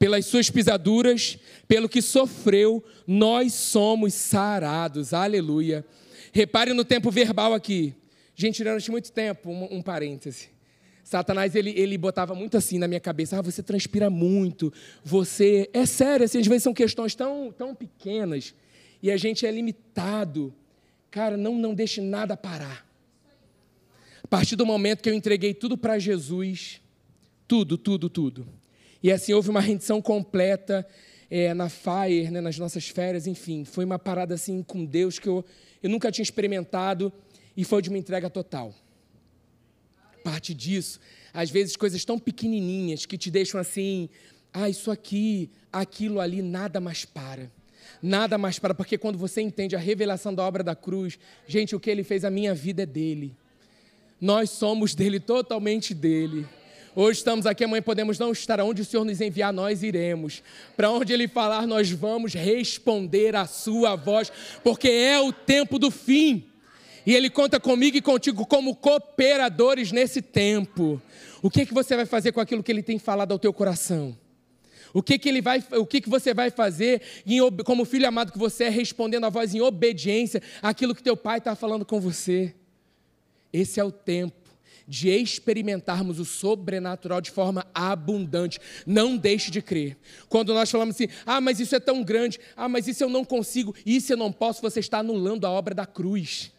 pelas 0.00 0.24
suas 0.24 0.48
pisaduras, 0.48 1.38
pelo 1.68 1.86
que 1.86 2.00
sofreu, 2.00 2.82
nós 3.06 3.52
somos 3.52 4.14
sarados. 4.14 5.12
Aleluia. 5.12 5.84
Repare 6.32 6.72
no 6.72 6.86
tempo 6.86 7.10
verbal 7.10 7.52
aqui. 7.52 7.94
Gente, 8.34 8.64
durante 8.64 8.90
muito 8.90 9.12
tempo, 9.12 9.50
um, 9.50 9.76
um 9.76 9.82
parêntese. 9.82 10.48
Satanás, 11.04 11.54
ele, 11.54 11.74
ele 11.76 11.98
botava 11.98 12.34
muito 12.34 12.56
assim 12.56 12.78
na 12.78 12.88
minha 12.88 12.98
cabeça, 12.98 13.38
ah, 13.38 13.42
você 13.42 13.62
transpira 13.62 14.08
muito, 14.08 14.72
você... 15.04 15.68
É 15.70 15.84
sério, 15.84 16.24
assim, 16.24 16.38
às 16.38 16.46
vezes 16.46 16.62
são 16.62 16.72
questões 16.72 17.14
tão, 17.14 17.52
tão 17.52 17.74
pequenas 17.74 18.54
e 19.02 19.10
a 19.10 19.18
gente 19.18 19.44
é 19.44 19.50
limitado. 19.50 20.54
Cara, 21.10 21.36
não, 21.36 21.56
não 21.56 21.74
deixe 21.74 22.00
nada 22.00 22.38
parar. 22.38 22.86
A 24.22 24.26
partir 24.26 24.56
do 24.56 24.64
momento 24.64 25.02
que 25.02 25.10
eu 25.10 25.14
entreguei 25.14 25.52
tudo 25.52 25.76
para 25.76 25.98
Jesus, 25.98 26.80
tudo, 27.46 27.76
tudo, 27.76 28.08
tudo, 28.08 28.46
e 29.02 29.10
assim 29.10 29.32
houve 29.32 29.48
uma 29.50 29.60
rendição 29.60 30.00
completa 30.02 30.86
é, 31.30 31.54
na 31.54 31.68
Fire, 31.68 32.30
né, 32.30 32.40
nas 32.40 32.58
nossas 32.58 32.88
férias, 32.88 33.26
enfim. 33.26 33.64
Foi 33.64 33.84
uma 33.84 33.98
parada 33.98 34.34
assim 34.34 34.62
com 34.62 34.84
Deus 34.84 35.18
que 35.18 35.28
eu, 35.28 35.44
eu 35.82 35.88
nunca 35.88 36.10
tinha 36.10 36.22
experimentado 36.22 37.12
e 37.56 37.64
foi 37.64 37.80
de 37.80 37.88
uma 37.88 37.98
entrega 37.98 38.28
total. 38.28 38.74
Parte 40.24 40.52
disso, 40.52 41.00
às 41.32 41.50
vezes 41.50 41.76
coisas 41.76 42.04
tão 42.04 42.18
pequenininhas 42.18 43.06
que 43.06 43.16
te 43.16 43.30
deixam 43.30 43.60
assim, 43.60 44.08
ah, 44.52 44.68
isso 44.68 44.90
aqui, 44.90 45.50
aquilo 45.72 46.20
ali, 46.20 46.42
nada 46.42 46.80
mais 46.80 47.04
para. 47.04 47.50
Nada 48.02 48.36
mais 48.36 48.58
para, 48.58 48.74
porque 48.74 48.98
quando 48.98 49.18
você 49.18 49.40
entende 49.40 49.76
a 49.76 49.78
revelação 49.78 50.34
da 50.34 50.44
obra 50.44 50.62
da 50.62 50.74
cruz, 50.74 51.18
gente, 51.46 51.74
o 51.74 51.80
que 51.80 51.90
ele 51.90 52.04
fez 52.04 52.24
a 52.24 52.30
minha 52.30 52.54
vida 52.54 52.82
é 52.82 52.86
dele. 52.86 53.34
Nós 54.20 54.50
somos 54.50 54.94
dele, 54.94 55.18
totalmente 55.18 55.94
dele. 55.94 56.46
Hoje 56.92 57.18
estamos 57.18 57.46
aqui, 57.46 57.62
amanhã 57.62 57.80
podemos 57.80 58.18
não 58.18 58.32
estar. 58.32 58.58
Onde 58.60 58.82
o 58.82 58.84
Senhor 58.84 59.04
nos 59.04 59.20
enviar, 59.20 59.52
nós 59.52 59.84
iremos. 59.84 60.42
Para 60.76 60.90
onde 60.90 61.12
Ele 61.12 61.28
falar, 61.28 61.64
nós 61.64 61.88
vamos 61.90 62.34
responder 62.34 63.36
a 63.36 63.46
Sua 63.46 63.94
voz, 63.94 64.32
porque 64.64 64.88
é 64.88 65.20
o 65.20 65.32
tempo 65.32 65.78
do 65.78 65.88
fim. 65.88 66.44
E 67.06 67.14
Ele 67.14 67.30
conta 67.30 67.60
comigo 67.60 67.96
e 67.96 68.02
contigo 68.02 68.44
como 68.44 68.74
cooperadores 68.74 69.92
nesse 69.92 70.20
tempo. 70.20 71.00
O 71.40 71.48
que, 71.48 71.60
é 71.60 71.66
que 71.66 71.72
você 71.72 71.94
vai 71.94 72.06
fazer 72.06 72.32
com 72.32 72.40
aquilo 72.40 72.62
que 72.62 72.72
Ele 72.72 72.82
tem 72.82 72.98
falado 72.98 73.30
ao 73.30 73.38
teu 73.38 73.52
coração? 73.52 74.18
O 74.92 75.00
que, 75.00 75.16
que 75.20 75.28
ele 75.28 75.40
vai, 75.40 75.62
o 75.70 75.86
que, 75.86 76.00
que 76.00 76.10
você 76.10 76.34
vai 76.34 76.50
fazer 76.50 77.00
em, 77.24 77.38
como 77.62 77.84
filho 77.84 78.08
amado 78.08 78.32
que 78.32 78.38
você 78.38 78.64
é, 78.64 78.68
respondendo 78.68 79.22
a 79.22 79.28
voz 79.28 79.54
em 79.54 79.60
obediência 79.60 80.42
àquilo 80.60 80.96
que 80.96 81.02
teu 81.02 81.16
pai 81.16 81.38
está 81.38 81.54
falando 81.54 81.86
com 81.86 82.00
você? 82.00 82.52
Esse 83.52 83.78
é 83.78 83.84
o 83.84 83.92
tempo 83.92 84.39
de 84.90 85.08
experimentarmos 85.08 86.18
o 86.18 86.24
sobrenatural 86.24 87.20
de 87.20 87.30
forma 87.30 87.64
abundante. 87.72 88.58
Não 88.84 89.16
deixe 89.16 89.48
de 89.48 89.62
crer. 89.62 89.96
Quando 90.28 90.52
nós 90.52 90.68
falamos 90.68 90.96
assim, 90.96 91.06
ah, 91.24 91.40
mas 91.40 91.60
isso 91.60 91.76
é 91.76 91.80
tão 91.80 92.02
grande, 92.02 92.40
ah, 92.56 92.68
mas 92.68 92.88
isso 92.88 93.04
eu 93.04 93.08
não 93.08 93.24
consigo, 93.24 93.72
isso 93.86 94.12
eu 94.12 94.16
não 94.16 94.32
posso, 94.32 94.60
você 94.60 94.80
está 94.80 94.98
anulando 94.98 95.46
a 95.46 95.50
obra 95.50 95.72
da 95.72 95.86
cruz. 95.86 96.52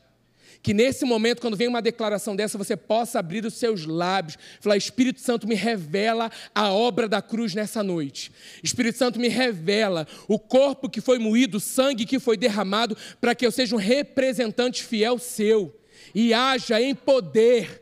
Que 0.64 0.74
nesse 0.74 1.04
momento, 1.04 1.42
quando 1.42 1.58
vem 1.58 1.68
uma 1.68 1.82
declaração 1.82 2.36
dessa, 2.36 2.58
você 2.58 2.78
possa 2.78 3.20
abrir 3.20 3.44
os 3.44 3.56
seus 3.56 3.86
lábios, 3.86 4.38
falar: 4.62 4.78
Espírito 4.78 5.20
Santo 5.20 5.48
me 5.48 5.56
revela 5.56 6.32
a 6.54 6.72
obra 6.72 7.10
da 7.10 7.22
cruz 7.22 7.54
nessa 7.54 7.84
noite. 7.84 8.32
Espírito 8.64 8.98
Santo 8.98 9.20
me 9.20 9.28
revela 9.28 10.08
o 10.28 10.38
corpo 10.38 10.88
que 10.88 11.02
foi 11.02 11.18
moído, 11.18 11.58
o 11.58 11.60
sangue 11.60 12.06
que 12.06 12.20
foi 12.20 12.38
derramado, 12.38 12.96
para 13.20 13.34
que 13.34 13.46
eu 13.46 13.52
seja 13.52 13.76
um 13.76 13.80
representante 13.80 14.84
fiel 14.84 15.18
seu 15.18 15.76
e 16.14 16.34
haja 16.34 16.82
em 16.82 16.94
poder, 16.94 17.81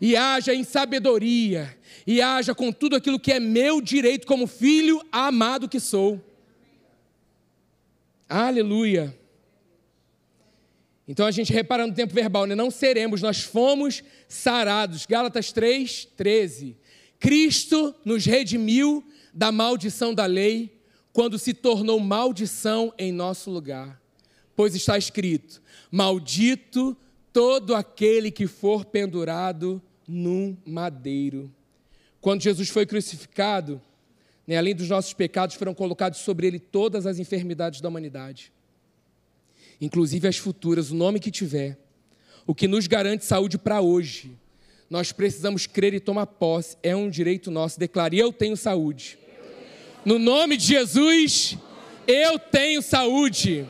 e 0.00 0.16
haja 0.16 0.54
em 0.54 0.64
sabedoria, 0.64 1.76
e 2.06 2.20
haja 2.20 2.54
com 2.54 2.72
tudo 2.72 2.96
aquilo 2.96 3.18
que 3.18 3.32
é 3.32 3.40
meu 3.40 3.80
direito 3.80 4.26
como 4.26 4.46
filho 4.46 5.02
amado 5.10 5.68
que 5.68 5.80
sou. 5.80 6.20
Aleluia. 8.28 9.16
Então 11.06 11.26
a 11.26 11.30
gente 11.30 11.52
repara 11.52 11.86
no 11.86 11.94
tempo 11.94 12.12
verbal, 12.12 12.44
né? 12.44 12.54
não 12.54 12.70
seremos, 12.70 13.22
nós 13.22 13.40
fomos 13.40 14.02
sarados. 14.28 15.06
Gálatas 15.06 15.50
3, 15.52 16.06
13. 16.16 16.76
Cristo 17.18 17.94
nos 18.04 18.26
redimiu 18.26 19.02
da 19.32 19.50
maldição 19.50 20.12
da 20.12 20.26
lei, 20.26 20.78
quando 21.12 21.38
se 21.38 21.54
tornou 21.54 21.98
maldição 21.98 22.92
em 22.98 23.10
nosso 23.10 23.50
lugar. 23.50 24.00
Pois 24.54 24.74
está 24.74 24.98
escrito: 24.98 25.62
Maldito 25.90 26.96
todo 27.32 27.74
aquele 27.74 28.30
que 28.30 28.46
for 28.46 28.84
pendurado 28.84 29.82
num 30.08 30.56
madeiro. 30.64 31.52
Quando 32.20 32.42
Jesus 32.42 32.70
foi 32.70 32.86
crucificado, 32.86 33.80
né, 34.46 34.56
além 34.56 34.74
dos 34.74 34.88
nossos 34.88 35.12
pecados, 35.12 35.54
foram 35.54 35.74
colocados 35.74 36.20
sobre 36.20 36.46
ele 36.46 36.58
todas 36.58 37.06
as 37.06 37.18
enfermidades 37.18 37.80
da 37.80 37.88
humanidade 37.88 38.50
inclusive 39.80 40.26
as 40.26 40.36
futuras, 40.36 40.90
o 40.90 40.94
nome 40.94 41.20
que 41.20 41.30
tiver, 41.30 41.78
o 42.46 42.54
que 42.54 42.66
nos 42.66 42.86
garante 42.86 43.24
saúde 43.24 43.58
para 43.58 43.80
hoje. 43.80 44.36
Nós 44.90 45.12
precisamos 45.12 45.66
crer 45.66 45.94
e 45.94 46.00
tomar 46.00 46.26
posse, 46.26 46.76
é 46.82 46.96
um 46.96 47.10
direito 47.10 47.50
nosso. 47.50 47.78
Declare: 47.78 48.18
Eu 48.18 48.32
tenho 48.32 48.56
saúde. 48.56 49.18
No 50.04 50.18
nome 50.18 50.56
de 50.56 50.64
Jesus, 50.64 51.58
eu 52.06 52.38
tenho 52.38 52.80
saúde. 52.80 53.66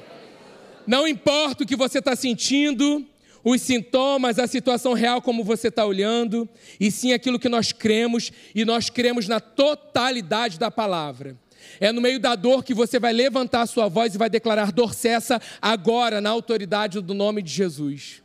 Não 0.87 1.07
importa 1.07 1.65
o 1.65 1.67
que 1.67 1.77
você 1.77 1.99
está 1.99 2.15
sentindo, 2.15 3.05
os 3.45 3.63
sintomas, 3.63 4.39
a 4.39 4.47
situação 4.47 4.93
real 4.93 5.23
como 5.23 5.45
você 5.45 5.69
está 5.69 5.85
olhando, 5.85 6.49
e 6.79 6.91
sim 6.91 7.13
aquilo 7.13 7.39
que 7.39 7.49
nós 7.49 7.73
cremos, 7.73 8.31
e 8.55 8.65
nós 8.65 8.91
cremos 8.91 9.29
na 9.29 9.41
totalidade 9.41 10.59
da 10.59 10.71
palavra. 10.71 11.37
É 11.81 11.93
no 11.93 12.01
meio 12.01 12.19
da 12.19 12.35
dor 12.35 12.65
que 12.65 12.75
você 12.75 12.99
vai 12.99 13.13
levantar 13.13 13.63
a 13.63 13.67
sua 13.67 13.89
voz 13.89 14.15
e 14.15 14.19
vai 14.19 14.31
declarar: 14.31 14.73
dor 14.73 14.95
cessa 14.95 15.41
agora, 15.61 16.21
na 16.21 16.31
autoridade 16.31 17.01
do 17.01 17.15
nome 17.15 17.43
de 17.43 17.53
Jesus. 17.53 18.23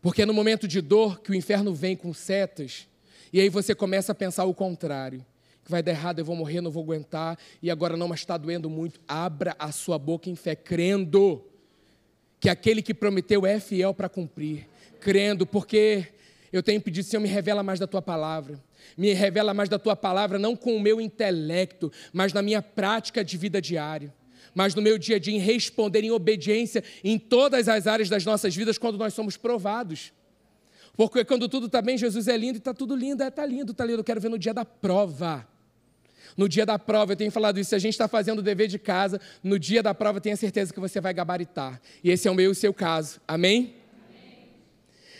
Porque 0.00 0.22
é 0.22 0.26
no 0.26 0.34
momento 0.34 0.66
de 0.66 0.80
dor 0.80 1.20
que 1.20 1.30
o 1.30 1.34
inferno 1.34 1.72
vem 1.72 1.94
com 1.94 2.12
setas, 2.12 2.88
e 3.32 3.40
aí 3.40 3.48
você 3.48 3.74
começa 3.74 4.12
a 4.12 4.14
pensar 4.14 4.44
o 4.44 4.54
contrário. 4.54 5.24
Que 5.64 5.70
vai 5.70 5.80
dar 5.80 5.92
errado, 5.92 6.18
eu 6.18 6.24
vou 6.24 6.34
morrer, 6.34 6.60
não 6.60 6.72
vou 6.72 6.82
aguentar, 6.82 7.38
e 7.62 7.70
agora 7.70 7.96
não, 7.96 8.08
mas 8.08 8.18
está 8.18 8.36
doendo 8.36 8.68
muito. 8.68 9.00
Abra 9.06 9.54
a 9.60 9.70
sua 9.70 9.96
boca 9.96 10.28
em 10.28 10.34
fé, 10.34 10.56
crendo 10.56 11.44
que 12.42 12.48
aquele 12.48 12.82
que 12.82 12.92
prometeu 12.92 13.46
é 13.46 13.60
fiel 13.60 13.94
para 13.94 14.08
cumprir. 14.08 14.66
Crendo, 14.98 15.46
porque 15.46 16.08
eu 16.52 16.60
tenho 16.60 16.80
pedido, 16.80 17.06
Senhor, 17.06 17.22
me 17.22 17.28
revela 17.28 17.62
mais 17.62 17.78
da 17.78 17.86
tua 17.86 18.02
palavra. 18.02 18.60
Me 18.98 19.12
revela 19.12 19.54
mais 19.54 19.68
da 19.68 19.78
tua 19.78 19.94
palavra, 19.94 20.40
não 20.40 20.56
com 20.56 20.74
o 20.74 20.80
meu 20.80 21.00
intelecto, 21.00 21.92
mas 22.12 22.32
na 22.32 22.42
minha 22.42 22.60
prática 22.60 23.24
de 23.24 23.38
vida 23.38 23.62
diária. 23.62 24.12
Mas 24.52 24.74
no 24.74 24.82
meu 24.82 24.98
dia 24.98 25.16
a 25.16 25.18
dia, 25.20 25.32
em 25.32 25.38
responder 25.38 26.02
em 26.02 26.10
obediência 26.10 26.82
em 27.04 27.16
todas 27.16 27.68
as 27.68 27.86
áreas 27.86 28.08
das 28.08 28.24
nossas 28.24 28.56
vidas 28.56 28.76
quando 28.76 28.98
nós 28.98 29.14
somos 29.14 29.36
provados. 29.36 30.12
Porque 30.96 31.24
quando 31.24 31.48
tudo 31.48 31.66
está 31.66 31.80
bem, 31.80 31.96
Jesus 31.96 32.26
é 32.26 32.36
lindo 32.36 32.56
e 32.56 32.58
está 32.58 32.74
tudo 32.74 32.96
lindo, 32.96 33.22
é, 33.22 33.28
está 33.28 33.46
lindo, 33.46 33.70
está 33.70 33.84
lindo. 33.84 34.00
Eu 34.00 34.04
quero 34.04 34.20
ver 34.20 34.30
no 34.30 34.38
dia 34.38 34.52
da 34.52 34.64
prova. 34.64 35.46
No 36.36 36.48
dia 36.48 36.64
da 36.64 36.78
prova, 36.78 37.12
eu 37.12 37.16
tenho 37.16 37.30
falado 37.30 37.58
isso, 37.58 37.70
se 37.70 37.74
a 37.74 37.78
gente 37.78 37.94
está 37.94 38.08
fazendo 38.08 38.38
o 38.38 38.42
dever 38.42 38.68
de 38.68 38.78
casa, 38.78 39.20
no 39.42 39.58
dia 39.58 39.82
da 39.82 39.94
prova, 39.94 40.20
tenha 40.20 40.36
certeza 40.36 40.72
que 40.72 40.80
você 40.80 41.00
vai 41.00 41.12
gabaritar. 41.12 41.80
E 42.02 42.10
esse 42.10 42.26
é 42.26 42.30
o 42.30 42.34
meu 42.34 42.46
e 42.46 42.52
o 42.52 42.54
seu 42.54 42.72
caso. 42.72 43.20
Amém? 43.26 43.74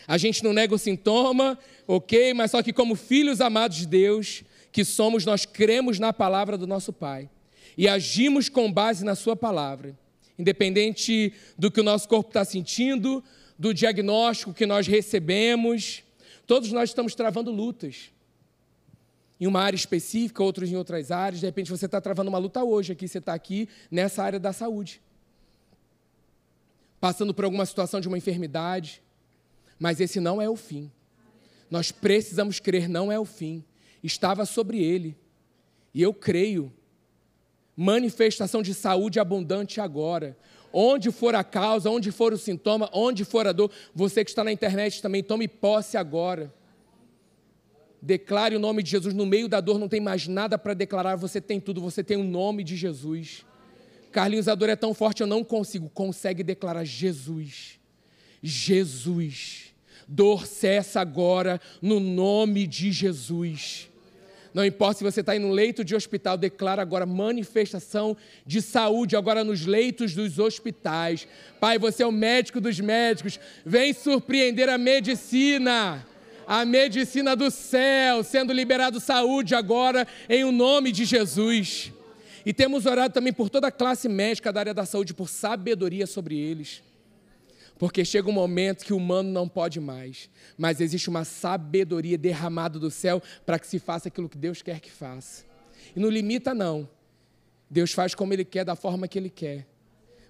A 0.07 0.17
gente 0.17 0.43
não 0.43 0.53
nega 0.53 0.73
o 0.73 0.77
sintoma, 0.77 1.57
ok, 1.87 2.33
mas 2.33 2.51
só 2.51 2.61
que, 2.61 2.73
como 2.73 2.95
filhos 2.95 3.39
amados 3.39 3.77
de 3.77 3.87
Deus, 3.87 4.43
que 4.71 4.83
somos, 4.83 5.25
nós 5.25 5.45
cremos 5.45 5.99
na 5.99 6.11
palavra 6.11 6.57
do 6.57 6.67
nosso 6.67 6.91
Pai 6.91 7.29
e 7.77 7.87
agimos 7.87 8.49
com 8.49 8.71
base 8.71 9.05
na 9.05 9.15
Sua 9.15 9.35
palavra, 9.35 9.97
independente 10.37 11.33
do 11.57 11.71
que 11.71 11.79
o 11.79 11.83
nosso 11.83 12.07
corpo 12.07 12.29
está 12.29 12.43
sentindo, 12.43 13.23
do 13.57 13.73
diagnóstico 13.73 14.53
que 14.53 14.65
nós 14.65 14.87
recebemos, 14.87 16.03
todos 16.45 16.71
nós 16.71 16.89
estamos 16.89 17.15
travando 17.15 17.51
lutas. 17.51 18.11
Em 19.39 19.47
uma 19.47 19.61
área 19.61 19.75
específica, 19.75 20.43
outros 20.43 20.71
em 20.71 20.75
outras 20.75 21.11
áreas. 21.11 21.39
De 21.39 21.45
repente 21.45 21.71
você 21.71 21.85
está 21.85 21.99
travando 21.99 22.29
uma 22.29 22.37
luta 22.37 22.63
hoje 22.63 22.93
aqui, 22.93 23.07
você 23.07 23.17
está 23.17 23.33
aqui 23.33 23.67
nessa 23.89 24.23
área 24.23 24.39
da 24.39 24.53
saúde. 24.53 25.01
Passando 26.99 27.33
por 27.33 27.43
alguma 27.43 27.65
situação 27.65 27.99
de 27.99 28.07
uma 28.07 28.17
enfermidade, 28.17 29.01
mas 29.77 29.99
esse 29.99 30.19
não 30.19 30.41
é 30.41 30.49
o 30.49 30.55
fim. 30.55 30.89
Nós 31.69 31.91
precisamos 31.91 32.59
crer, 32.59 32.87
não 32.87 33.11
é 33.11 33.19
o 33.19 33.25
fim. 33.25 33.63
Estava 34.03 34.45
sobre 34.45 34.81
ele. 34.81 35.17
E 35.93 36.01
eu 36.01 36.13
creio. 36.13 36.71
Manifestação 37.75 38.61
de 38.61 38.73
saúde 38.73 39.19
abundante 39.19 39.81
agora. 39.81 40.37
Onde 40.71 41.11
for 41.11 41.35
a 41.35 41.43
causa, 41.43 41.89
onde 41.89 42.11
for 42.11 42.31
o 42.31 42.37
sintoma, 42.37 42.89
onde 42.93 43.25
for 43.25 43.47
a 43.47 43.51
dor, 43.51 43.71
você 43.93 44.23
que 44.23 44.29
está 44.31 44.43
na 44.43 44.51
internet 44.51 45.01
também, 45.01 45.23
tome 45.23 45.47
posse 45.47 45.97
agora. 45.97 46.53
Declare 48.05 48.53
o 48.53 48.59
nome 48.59 48.83
de 48.83 48.91
Jesus. 48.91 49.13
No 49.13 49.25
meio 49.25 49.47
da 49.47 49.61
dor 49.61 49.79
não 49.79 49.87
tem 49.87 50.01
mais 50.01 50.27
nada 50.27 50.57
para 50.57 50.73
declarar, 50.73 51.15
você 51.15 51.39
tem 51.39 51.57
tudo, 51.57 51.79
você 51.79 52.03
tem 52.03 52.17
o 52.17 52.23
nome 52.23 52.61
de 52.61 52.75
Jesus. 52.75 53.45
Carlinhos, 54.11 54.49
a 54.49 54.55
dor 54.55 54.67
é 54.67 54.75
tão 54.75 54.93
forte, 54.93 55.21
eu 55.21 55.27
não 55.27 55.41
consigo. 55.41 55.89
Consegue 55.89 56.43
declarar 56.43 56.83
Jesus. 56.83 57.79
Jesus. 58.41 59.73
Dor 60.05 60.45
cessa 60.45 60.99
agora 60.99 61.61
no 61.81 62.01
nome 62.01 62.67
de 62.67 62.91
Jesus. 62.91 63.89
Não 64.53 64.65
importa 64.65 64.97
se 64.97 65.03
você 65.05 65.21
está 65.21 65.33
em 65.33 65.45
um 65.45 65.51
leito 65.51 65.81
de 65.85 65.95
hospital, 65.95 66.37
declara 66.37 66.81
agora 66.81 67.05
manifestação 67.05 68.17
de 68.45 68.61
saúde 68.61 69.15
agora 69.15 69.45
nos 69.45 69.65
leitos 69.65 70.13
dos 70.13 70.39
hospitais. 70.39 71.25
Pai, 71.57 71.79
você 71.79 72.03
é 72.03 72.05
o 72.05 72.11
médico 72.11 72.59
dos 72.59 72.81
médicos. 72.81 73.39
Vem 73.65 73.93
surpreender 73.93 74.67
a 74.67 74.77
medicina. 74.77 76.05
A 76.45 76.65
medicina 76.65 77.35
do 77.35 77.49
céu, 77.49 78.23
sendo 78.23 78.51
liberado 78.51 78.99
saúde 78.99 79.55
agora 79.55 80.07
em 80.27 80.43
o 80.43 80.51
nome 80.51 80.91
de 80.91 81.05
Jesus. 81.05 81.91
E 82.45 82.53
temos 82.53 82.85
orado 82.85 83.13
também 83.13 83.31
por 83.31 83.49
toda 83.49 83.67
a 83.67 83.71
classe 83.71 84.09
médica 84.09 84.51
da 84.51 84.59
área 84.59 84.73
da 84.73 84.85
saúde, 84.85 85.13
por 85.13 85.29
sabedoria 85.29 86.05
sobre 86.05 86.37
eles. 86.37 86.83
Porque 87.79 88.05
chega 88.05 88.29
um 88.29 88.33
momento 88.33 88.85
que 88.85 88.93
o 88.93 88.97
humano 88.97 89.29
não 89.29 89.47
pode 89.47 89.79
mais, 89.79 90.29
mas 90.57 90.79
existe 90.79 91.09
uma 91.09 91.25
sabedoria 91.25 92.17
derramada 92.17 92.77
do 92.77 92.91
céu 92.91 93.21
para 93.45 93.57
que 93.57 93.67
se 93.67 93.79
faça 93.79 94.07
aquilo 94.09 94.29
que 94.29 94.37
Deus 94.37 94.61
quer 94.61 94.79
que 94.79 94.91
faça. 94.91 95.45
E 95.95 95.99
não 95.99 96.09
limita, 96.09 96.53
não. 96.53 96.87
Deus 97.69 97.91
faz 97.91 98.13
como 98.13 98.33
Ele 98.33 98.45
quer, 98.45 98.63
da 98.63 98.75
forma 98.75 99.07
que 99.07 99.17
Ele 99.17 99.29
quer. 99.29 99.65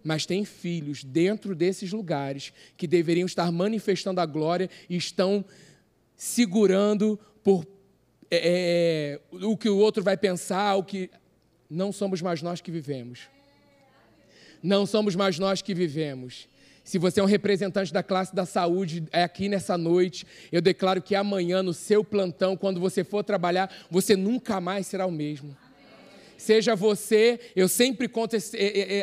Mas 0.03 0.25
tem 0.25 0.45
filhos 0.45 1.03
dentro 1.03 1.55
desses 1.55 1.91
lugares 1.91 2.53
que 2.75 2.87
deveriam 2.87 3.25
estar 3.25 3.51
manifestando 3.51 4.19
a 4.21 4.25
glória 4.25 4.69
e 4.89 4.95
estão 4.95 5.43
segurando 6.15 7.19
por 7.43 7.65
é, 8.31 9.19
é 9.33 9.45
o 9.45 9.55
que 9.55 9.69
o 9.69 9.77
outro 9.77 10.03
vai 10.03 10.17
pensar, 10.17 10.75
o 10.75 10.83
que. 10.83 11.09
Não 11.69 11.91
somos 11.91 12.21
mais 12.21 12.41
nós 12.41 12.61
que 12.61 12.71
vivemos. 12.71 13.21
Não 14.61 14.85
somos 14.85 15.13
mais 15.13 15.37
nós 15.37 15.61
que 15.61 15.73
vivemos 15.73 16.47
Se 16.85 16.97
você 16.97 17.19
é 17.19 17.23
um 17.23 17.25
representante 17.27 17.91
da 17.91 18.01
classe 18.01 18.33
da 18.33 18.45
saúde 18.45 19.03
é 19.11 19.21
aqui 19.23 19.49
nessa 19.49 19.77
noite, 19.77 20.25
eu 20.51 20.61
declaro 20.61 21.01
que 21.01 21.15
amanhã, 21.15 21.61
no 21.61 21.73
seu 21.73 22.03
plantão, 22.03 22.55
quando 22.55 22.79
você 22.79 23.03
for 23.03 23.23
trabalhar, 23.23 23.69
você 23.89 24.15
nunca 24.15 24.61
mais 24.61 24.87
será 24.87 25.05
o 25.05 25.11
mesmo. 25.11 25.55
Seja 26.37 26.75
você, 26.75 27.39
eu 27.55 27.67
sempre 27.67 28.07
conto 28.07 28.35
esse, 28.35 28.57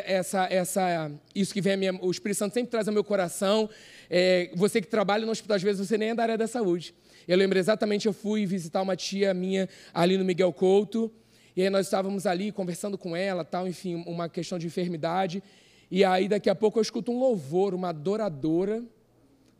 essa, 0.05 0.47
essa, 0.51 1.11
isso 1.33 1.53
que 1.53 1.61
vem 1.61 1.77
minha, 1.77 1.93
o 2.01 2.11
Espírito 2.11 2.37
Santo 2.37 2.53
sempre 2.53 2.69
traz 2.69 2.87
ao 2.87 2.93
meu 2.93 3.03
coração. 3.03 3.69
É, 4.09 4.51
você 4.55 4.81
que 4.81 4.87
trabalha 4.87 5.25
no 5.25 5.31
hospital, 5.31 5.55
às 5.55 5.63
vezes 5.63 5.87
você 5.87 5.97
nem 5.97 6.09
é 6.09 6.15
da 6.15 6.23
área 6.23 6.37
da 6.37 6.47
saúde. 6.47 6.93
Eu 7.27 7.37
lembro 7.37 7.57
exatamente, 7.57 8.05
eu 8.05 8.13
fui 8.13 8.45
visitar 8.45 8.81
uma 8.81 8.95
tia 8.95 9.33
minha 9.33 9.69
ali 9.93 10.17
no 10.17 10.25
Miguel 10.25 10.51
Couto, 10.51 11.11
e 11.55 11.61
aí 11.63 11.69
nós 11.69 11.87
estávamos 11.87 12.25
ali 12.25 12.51
conversando 12.51 12.97
com 12.97 13.15
ela, 13.15 13.43
tal, 13.43 13.67
enfim, 13.67 14.03
uma 14.05 14.29
questão 14.29 14.59
de 14.59 14.67
enfermidade. 14.67 15.41
E 15.89 16.03
aí 16.03 16.27
daqui 16.27 16.49
a 16.49 16.55
pouco 16.55 16.79
eu 16.79 16.81
escuto 16.81 17.11
um 17.11 17.19
louvor, 17.19 17.73
uma 17.73 17.89
adoradora 17.89 18.83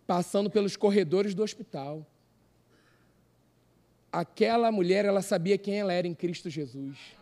passando 0.06 0.50
pelos 0.50 0.76
corredores 0.76 1.34
do 1.34 1.44
hospital. 1.44 2.06
Aquela 4.12 4.72
mulher, 4.72 5.06
ela 5.06 5.22
sabia 5.22 5.58
quem 5.58 5.80
ela 5.80 5.94
era 5.94 6.08
em 6.08 6.14
Cristo 6.14 6.50
Jesus 6.50 7.21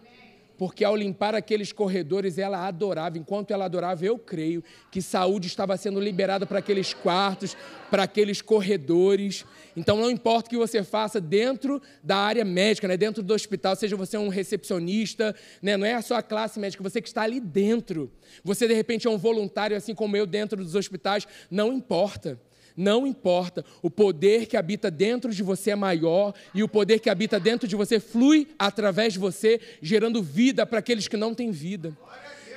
porque 0.59 0.83
ao 0.83 0.93
limpar 0.93 1.33
aqueles 1.33 1.71
corredores 1.71 2.37
ela 2.37 2.67
adorava. 2.67 3.17
Enquanto 3.17 3.51
ela 3.51 3.63
adorava, 3.63 4.03
eu 4.03 4.19
creio 4.19 4.61
que 4.91 5.01
saúde 5.01 5.47
estava 5.47 5.77
sendo 5.77 6.01
liberada 6.01 6.45
para 6.45 6.59
aqueles 6.59 6.93
quartos, 6.93 7.55
para 7.89 8.03
aqueles 8.03 8.41
corredores. 8.41 9.45
Então 9.77 9.95
não 9.95 10.11
importa 10.11 10.47
o 10.47 10.49
que 10.49 10.57
você 10.57 10.83
faça 10.83 11.21
dentro 11.21 11.81
da 12.03 12.17
área 12.17 12.43
médica, 12.43 12.89
né, 12.89 12.97
dentro 12.97 13.23
do 13.23 13.33
hospital, 13.33 13.73
seja 13.77 13.95
você 13.95 14.17
um 14.17 14.27
recepcionista, 14.27 15.33
né, 15.61 15.77
não 15.77 15.87
é 15.87 15.93
a 15.93 16.01
sua 16.01 16.21
classe 16.21 16.59
médica, 16.59 16.83
você 16.83 17.01
que 17.01 17.07
está 17.07 17.21
ali 17.21 17.39
dentro. 17.39 18.11
Você 18.43 18.67
de 18.67 18.73
repente 18.73 19.07
é 19.07 19.09
um 19.09 19.17
voluntário, 19.17 19.77
assim 19.77 19.95
como 19.95 20.17
eu, 20.17 20.25
dentro 20.25 20.61
dos 20.61 20.75
hospitais, 20.75 21.25
não 21.49 21.71
importa. 21.71 22.37
Não 22.79 23.05
importa, 23.05 23.65
o 23.81 23.89
poder 23.91 24.45
que 24.45 24.55
habita 24.55 24.89
dentro 24.89 25.33
de 25.33 25.43
você 25.43 25.71
é 25.71 25.75
maior 25.75 26.33
e 26.55 26.63
o 26.63 26.69
poder 26.69 26.99
que 26.99 27.09
habita 27.09 27.37
dentro 27.37 27.67
de 27.67 27.75
você 27.75 27.99
flui 27.99 28.47
através 28.57 29.11
de 29.11 29.19
você, 29.19 29.59
gerando 29.81 30.23
vida 30.23 30.65
para 30.65 30.79
aqueles 30.79 31.05
que 31.05 31.17
não 31.17 31.35
têm 31.35 31.51
vida. 31.51 31.91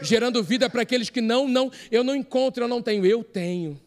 Gerando 0.00 0.40
vida 0.40 0.70
para 0.70 0.82
aqueles 0.82 1.11
que 1.11 1.20
não, 1.20 1.48
não, 1.48 1.72
eu 1.90 2.04
não 2.04 2.14
encontro, 2.14 2.62
eu 2.62 2.68
não 2.68 2.80
tenho, 2.80 3.04
eu 3.04 3.24
tenho. 3.24 3.80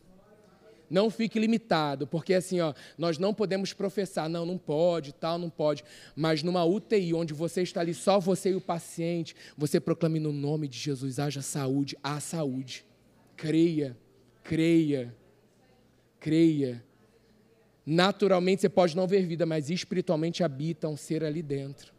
Não 0.89 1.09
fique 1.09 1.39
limitado, 1.39 2.05
porque 2.05 2.33
assim, 2.33 2.59
ó, 2.59 2.73
nós 2.97 3.17
não 3.17 3.33
podemos 3.33 3.71
professar, 3.71 4.27
não, 4.27 4.45
não 4.45 4.57
pode, 4.57 5.13
tal, 5.13 5.37
não 5.37 5.49
pode. 5.49 5.85
Mas 6.17 6.43
numa 6.43 6.65
UTI, 6.65 7.13
onde 7.13 7.33
você 7.33 7.61
está 7.61 7.79
ali, 7.79 7.93
só 7.93 8.19
você 8.19 8.49
e 8.49 8.55
o 8.55 8.61
paciente, 8.61 9.33
você 9.57 9.79
proclame 9.79 10.19
no 10.19 10.33
nome 10.33 10.67
de 10.67 10.77
Jesus, 10.77 11.17
haja 11.17 11.41
saúde, 11.41 11.97
há 12.03 12.19
saúde. 12.19 12.85
Creia, 13.37 13.97
creia 14.43 15.15
creia. 16.25 16.83
Naturalmente 17.85 18.61
você 18.61 18.69
pode 18.69 18.97
não 18.97 19.05
ver 19.05 19.27
vida, 19.27 19.45
mas 19.45 19.69
espiritualmente 19.69 20.43
habita 20.43 20.89
um 20.89 20.97
ser 20.97 21.23
ali 21.23 21.43
dentro. 21.43 21.93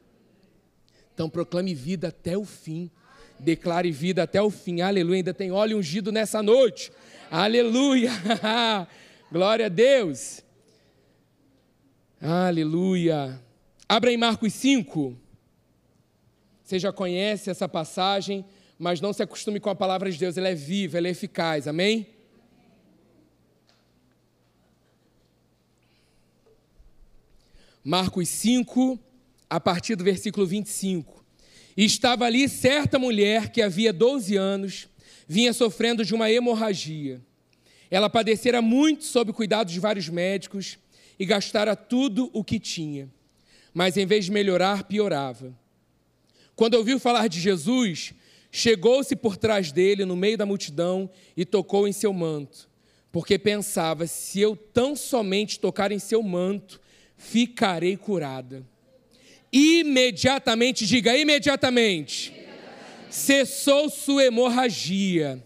Então 1.15 1.31
proclame 1.31 1.73
vida 1.73 2.09
até 2.09 2.37
o 2.37 2.45
fim. 2.45 2.91
Declare 3.39 3.93
vida 3.93 4.25
até 4.25 4.43
o 4.43 4.51
fim. 4.51 4.81
Aleluia. 4.81 5.19
Ainda 5.19 5.33
tem 5.33 5.53
óleo 5.53 5.79
ungido 5.79 6.11
nessa 6.11 6.43
noite. 6.43 6.91
Aleluia. 7.31 8.11
Glória 9.31 9.67
a 9.67 9.69
Deus. 9.69 10.43
Aleluia. 12.21 13.41
Abra 13.89 14.11
em 14.11 14.17
Marcos 14.17 14.53
5. 14.55 15.17
Você 16.65 16.81
já 16.81 16.93
conhece 16.93 17.49
essa 17.49 17.69
passagem, 17.69 18.45
mas 18.77 19.01
não 19.01 19.13
se 19.13 19.23
acostume 19.23 19.61
com 19.61 19.71
a 19.71 19.75
palavra 19.77 20.11
de 20.11 20.19
Deus. 20.19 20.37
Ela 20.37 20.49
é 20.49 20.55
viva, 20.55 20.99
ela 20.99 21.07
é 21.07 21.13
eficaz. 21.13 21.69
Amém? 21.69 22.16
Marcos 27.89 28.29
5, 28.31 28.99
a 29.49 29.61
partir 29.61 29.95
do 29.95 30.03
versículo 30.03 30.45
25. 30.45 31.25
E 31.77 31.85
estava 31.85 32.25
ali 32.25 32.49
certa 32.49 32.99
mulher 32.99 33.49
que 33.51 33.63
havia 33.63 33.93
12 33.93 34.35
anos, 34.35 34.89
vinha 35.29 35.53
sofrendo 35.53 36.05
de 36.05 36.13
uma 36.13 36.29
hemorragia. 36.29 37.21
Ela 37.89 38.11
padecera 38.11 38.61
muito 38.61 39.05
sob 39.05 39.33
cuidado 39.33 39.71
de 39.71 39.79
vários 39.79 40.09
médicos 40.09 40.81
e 41.17 41.25
gastara 41.25 41.77
tudo 41.77 42.29
o 42.33 42.43
que 42.43 42.59
tinha. 42.59 43.09
Mas 43.73 43.97
em 43.97 44.05
vez 44.05 44.25
de 44.25 44.33
melhorar, 44.33 44.83
piorava. 44.83 45.57
Quando 46.57 46.75
ouviu 46.75 46.99
falar 46.99 47.29
de 47.29 47.41
Jesus, 47.41 48.15
chegou-se 48.51 49.15
por 49.15 49.37
trás 49.37 49.71
dele, 49.71 50.05
no 50.05 50.17
meio 50.17 50.37
da 50.37 50.45
multidão, 50.45 51.09
e 51.37 51.45
tocou 51.45 51.87
em 51.87 51.93
seu 51.93 52.13
manto, 52.13 52.69
porque 53.13 53.39
pensava: 53.39 54.09
se 54.09 54.41
eu 54.41 54.57
tão 54.57 54.97
somente 54.97 55.61
tocar 55.61 55.93
em 55.93 56.01
seu 56.01 56.21
manto, 56.21 56.81
ficarei 57.17 57.97
curada. 57.97 58.65
Imediatamente, 59.53 60.87
diga 60.87 61.17
imediatamente, 61.17 62.33
cessou 63.09 63.89
sua 63.89 64.25
hemorragia 64.25 65.43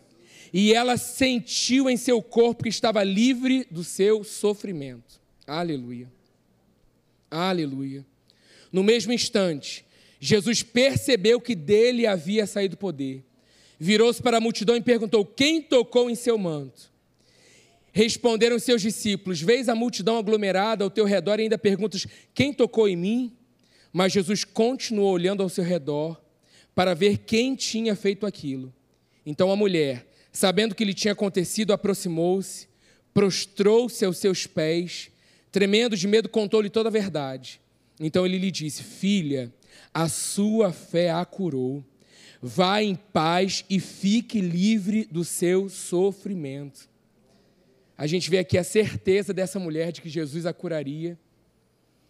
e 0.52 0.72
ela 0.74 0.96
sentiu 0.96 1.88
em 1.88 1.96
seu 1.96 2.20
corpo 2.20 2.64
que 2.64 2.68
estava 2.68 3.04
livre 3.04 3.66
do 3.70 3.84
seu 3.84 4.24
sofrimento. 4.24 5.20
Aleluia. 5.46 6.10
Aleluia. 7.30 8.04
No 8.72 8.82
mesmo 8.82 9.12
instante, 9.12 9.84
Jesus 10.18 10.62
percebeu 10.62 11.40
que 11.40 11.54
dele 11.54 12.06
havia 12.06 12.46
saído 12.46 12.76
poder. 12.76 13.24
Virou-se 13.78 14.20
para 14.20 14.36
a 14.36 14.40
multidão 14.40 14.76
e 14.76 14.82
perguntou: 14.82 15.24
Quem 15.24 15.62
tocou 15.62 16.10
em 16.10 16.14
seu 16.14 16.36
manto? 16.36 16.89
Responderam 17.92 18.58
seus 18.58 18.82
discípulos: 18.82 19.40
Vês 19.40 19.68
a 19.68 19.74
multidão 19.74 20.18
aglomerada 20.18 20.84
ao 20.84 20.90
teu 20.90 21.04
redor 21.04 21.38
e 21.38 21.44
ainda 21.44 21.58
perguntas: 21.58 22.06
Quem 22.32 22.52
tocou 22.52 22.88
em 22.88 22.96
mim? 22.96 23.32
Mas 23.92 24.12
Jesus 24.12 24.44
continuou 24.44 25.12
olhando 25.12 25.42
ao 25.42 25.48
seu 25.48 25.64
redor 25.64 26.20
para 26.74 26.94
ver 26.94 27.18
quem 27.18 27.56
tinha 27.56 27.96
feito 27.96 28.24
aquilo. 28.24 28.72
Então 29.26 29.50
a 29.50 29.56
mulher, 29.56 30.06
sabendo 30.30 30.74
que 30.74 30.84
lhe 30.84 30.94
tinha 30.94 31.12
acontecido, 31.12 31.72
aproximou-se, 31.72 32.68
prostrou-se 33.12 34.04
aos 34.04 34.18
seus 34.18 34.46
pés, 34.46 35.10
tremendo 35.50 35.96
de 35.96 36.06
medo, 36.06 36.28
contou-lhe 36.28 36.70
toda 36.70 36.88
a 36.88 36.92
verdade. 36.92 37.60
Então 37.98 38.24
ele 38.24 38.38
lhe 38.38 38.52
disse: 38.52 38.84
Filha, 38.84 39.52
a 39.92 40.08
sua 40.08 40.72
fé 40.72 41.10
a 41.10 41.24
curou. 41.24 41.84
Vá 42.42 42.82
em 42.82 42.94
paz 42.94 43.64
e 43.68 43.78
fique 43.78 44.40
livre 44.40 45.06
do 45.10 45.24
seu 45.24 45.68
sofrimento 45.68 46.88
a 48.00 48.06
gente 48.06 48.30
vê 48.30 48.38
aqui 48.38 48.56
a 48.56 48.64
certeza 48.64 49.30
dessa 49.30 49.58
mulher 49.58 49.92
de 49.92 50.00
que 50.00 50.08
Jesus 50.08 50.46
a 50.46 50.54
curaria, 50.54 51.18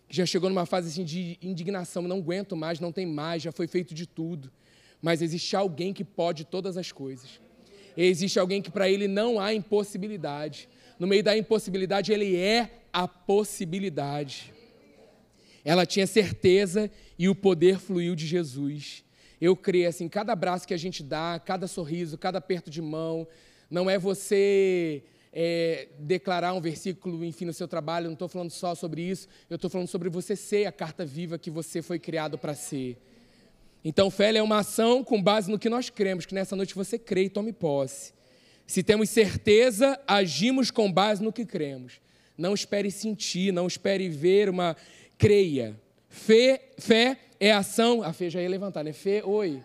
que 0.09 0.17
já 0.17 0.25
chegou 0.25 0.49
numa 0.49 0.65
fase 0.65 0.89
assim 0.89 1.03
de 1.03 1.37
indignação, 1.43 2.03
não 2.03 2.19
aguento 2.19 2.57
mais, 2.57 2.79
não 2.79 2.93
tem 2.93 3.05
mais, 3.05 3.43
já 3.43 3.51
foi 3.51 3.67
feito 3.67 3.93
de 3.93 4.07
tudo. 4.07 4.53
Mas 5.03 5.21
existe 5.21 5.57
alguém 5.57 5.93
que 5.93 6.05
pode 6.05 6.45
todas 6.45 6.77
as 6.77 6.93
coisas. 6.93 7.41
Existe 7.97 8.39
alguém 8.39 8.63
que 8.63 8.71
para 8.71 8.89
ele 8.89 9.09
não 9.09 9.41
há 9.41 9.53
impossibilidade. 9.53 10.69
No 10.97 11.09
meio 11.09 11.25
da 11.25 11.37
impossibilidade, 11.37 12.13
ele 12.13 12.37
é 12.37 12.71
a 12.93 13.09
possibilidade. 13.09 14.55
Ela 15.65 15.85
tinha 15.85 16.07
certeza 16.07 16.89
e 17.19 17.29
o 17.29 17.35
poder 17.35 17.81
fluiu 17.81 18.15
de 18.15 18.29
Jesus. 18.29 19.03
Eu 19.41 19.57
creio 19.57 19.89
assim, 19.89 20.09
cada 20.09 20.35
abraço 20.35 20.69
que 20.69 20.75
a 20.75 20.79
gente 20.79 21.03
dá, 21.03 21.43
cada 21.45 21.67
sorriso, 21.67 22.17
cada 22.17 22.39
aperto 22.39 22.71
de 22.71 22.81
mão, 22.81 23.27
não 23.69 23.91
é 23.91 23.99
você 23.99 25.03
é, 25.33 25.89
declarar 25.99 26.53
um 26.55 26.61
versículo, 26.61 27.25
enfim, 27.25 27.45
no 27.45 27.53
seu 27.53 27.69
trabalho, 27.69 28.07
não 28.07 28.15
estou 28.15 28.29
falando 28.29 28.51
só 28.51 28.75
sobre 28.75 29.03
isso, 29.03 29.29
eu 29.49 29.57
estou 29.57 29.71
falando 29.71 29.89
sobre 29.89 30.09
você 30.09 30.35
ser 30.35 30.67
a 30.67 30.73
carta 30.73 31.05
viva 31.05 31.39
que 31.39 31.51
você 31.51 31.83
foi 31.83 31.99
criado 31.99 32.37
para 32.37 32.55
ser. 32.55 32.99
Então, 33.85 34.11
fé 34.11 34.35
é 34.37 34.43
uma 34.43 34.59
ação 34.59 35.03
com 35.03 35.23
base 35.23 35.51
no 35.51 35.59
que 35.59 35.71
nós 35.71 35.89
cremos, 35.89 36.27
que 36.27 36.35
nessa 36.35 36.55
noite 36.55 36.75
você 36.75 36.99
crê 36.99 37.25
e 37.25 37.31
tome 37.31 37.53
posse. 37.53 38.13
Se 38.67 38.83
temos 38.83 39.09
certeza, 39.09 39.99
agimos 40.07 40.71
com 40.71 40.93
base 40.93 41.23
no 41.23 41.33
que 41.33 41.47
cremos. 41.47 42.01
Não 42.37 42.55
espere 42.55 42.91
sentir, 42.91 43.53
não 43.53 43.67
espere 43.67 44.09
ver 44.09 44.49
uma. 44.49 44.77
Creia. 45.17 45.79
Fé, 46.09 46.71
fé 46.79 47.17
é 47.39 47.53
ação. 47.53 48.03
A 48.03 48.13
fé 48.13 48.31
já 48.31 48.41
ia 48.41 48.49
levantar, 48.49 48.85
né? 48.85 48.93
Fé, 48.93 49.25
oi. 49.25 49.63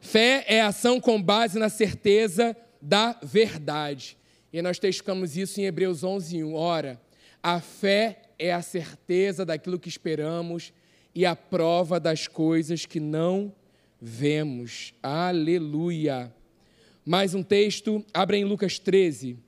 Fé 0.00 0.44
é 0.46 0.60
ação 0.60 1.00
com 1.00 1.20
base 1.20 1.58
na 1.58 1.68
certeza 1.68 2.56
da 2.80 3.18
verdade. 3.22 4.17
E 4.52 4.62
nós 4.62 4.78
testificamos 4.78 5.36
isso 5.36 5.60
em 5.60 5.64
Hebreus 5.64 6.02
11, 6.02 6.42
1. 6.42 6.54
Ora, 6.54 7.00
a 7.42 7.60
fé 7.60 8.22
é 8.38 8.52
a 8.52 8.62
certeza 8.62 9.44
daquilo 9.44 9.78
que 9.78 9.88
esperamos 9.88 10.72
e 11.14 11.26
a 11.26 11.36
prova 11.36 12.00
das 12.00 12.26
coisas 12.26 12.86
que 12.86 13.00
não 13.00 13.52
vemos. 14.00 14.94
Aleluia. 15.02 16.32
Mais 17.04 17.34
um 17.34 17.42
texto, 17.42 18.04
abra 18.12 18.36
em 18.36 18.44
Lucas 18.44 18.78
13. 18.78 19.38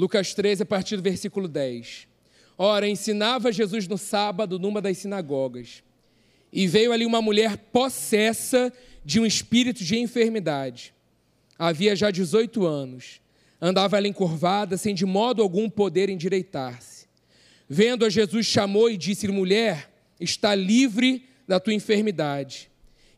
Lucas 0.00 0.32
13, 0.32 0.62
a 0.62 0.66
partir 0.66 0.96
do 0.96 1.02
versículo 1.02 1.46
10. 1.46 2.08
Ora, 2.56 2.88
ensinava 2.88 3.52
Jesus 3.52 3.86
no 3.86 3.98
sábado 3.98 4.58
numa 4.58 4.80
das 4.80 4.96
sinagogas. 4.96 5.82
E 6.50 6.66
veio 6.66 6.90
ali 6.90 7.04
uma 7.04 7.20
mulher 7.20 7.58
possessa 7.70 8.72
de 9.04 9.20
um 9.20 9.26
espírito 9.26 9.84
de 9.84 9.98
enfermidade. 9.98 10.94
Havia 11.58 11.94
já 11.94 12.10
18 12.10 12.64
anos. 12.64 13.20
Andava 13.60 13.98
ela 13.98 14.08
encurvada, 14.08 14.78
sem 14.78 14.94
de 14.94 15.04
modo 15.04 15.42
algum 15.42 15.68
poder 15.68 16.08
endireitar-se. 16.08 17.06
Vendo 17.68 18.06
a 18.06 18.08
Jesus, 18.08 18.46
chamou 18.46 18.88
e 18.88 18.96
disse-lhe: 18.96 19.32
Mulher, 19.34 19.90
está 20.18 20.54
livre 20.54 21.28
da 21.46 21.60
tua 21.60 21.74
enfermidade. 21.74 22.70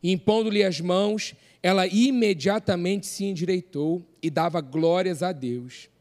E 0.03 0.11
impondo-lhe 0.11 0.65
as 0.65 0.81
mãos, 0.81 1.33
ela 1.61 1.87
imediatamente 1.87 3.05
se 3.05 3.23
endireitou 3.23 4.05
e 4.21 4.29
dava 4.29 4.59
glórias 4.59 5.23
a 5.23 5.31
Deus. 5.31 5.92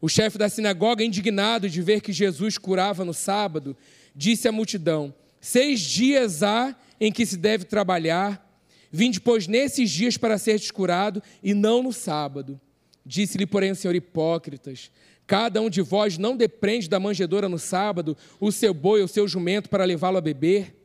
O 0.00 0.08
chefe 0.08 0.38
da 0.38 0.48
sinagoga, 0.48 1.02
indignado 1.02 1.68
de 1.68 1.82
ver 1.82 2.00
que 2.00 2.12
Jesus 2.12 2.56
curava 2.56 3.04
no 3.04 3.12
sábado, 3.12 3.76
disse 4.14 4.46
à 4.46 4.52
multidão: 4.52 5.12
Seis 5.40 5.80
dias 5.80 6.42
há 6.42 6.76
em 7.00 7.10
que 7.10 7.26
se 7.26 7.36
deve 7.36 7.64
trabalhar, 7.64 8.44
vinde, 8.92 9.20
pois, 9.20 9.46
nesses 9.46 9.90
dias 9.90 10.16
para 10.16 10.38
ser 10.38 10.60
curado, 10.72 11.22
e 11.42 11.54
não 11.54 11.82
no 11.82 11.92
sábado. 11.92 12.60
Disse-lhe, 13.04 13.46
porém, 13.46 13.72
o 13.72 13.76
Senhor, 13.76 13.94
hipócritas: 13.94 14.90
Cada 15.26 15.60
um 15.60 15.68
de 15.68 15.82
vós 15.82 16.16
não 16.16 16.36
depende 16.36 16.88
da 16.88 17.00
manjedoura 17.00 17.48
no 17.48 17.58
sábado, 17.58 18.16
o 18.38 18.52
seu 18.52 18.72
boi 18.72 19.00
ou 19.00 19.06
o 19.06 19.08
seu 19.08 19.26
jumento 19.26 19.68
para 19.68 19.84
levá-lo 19.84 20.18
a 20.18 20.22
beber? 20.22 20.76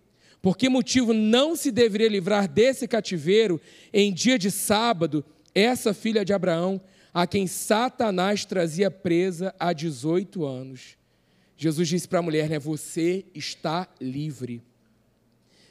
Por 0.42 0.58
que 0.58 0.68
motivo 0.68 1.14
não 1.14 1.56
se 1.56 1.72
deveria 1.72 2.10
livrar 2.10 2.50
desse 2.50 2.88
cativeiro 2.88 3.62
em 3.94 4.14
dia 4.14 4.38
de 4.38 4.52
sábado 4.52 5.24
essa 5.56 5.94
filha 5.94 6.26
de 6.26 6.34
Abraão, 6.34 6.82
a 7.14 7.28
quem 7.28 7.46
Satanás 7.46 8.44
trazia 8.44 8.90
presa 8.90 9.54
há 9.60 9.72
18 9.72 10.44
anos? 10.46 10.98
Jesus 11.56 11.88
disse 11.88 12.08
para 12.08 12.20
a 12.20 12.24
mulher, 12.24 12.50
né, 12.50 12.58
você 12.58 13.24
está 13.36 13.88
livre. 14.02 14.64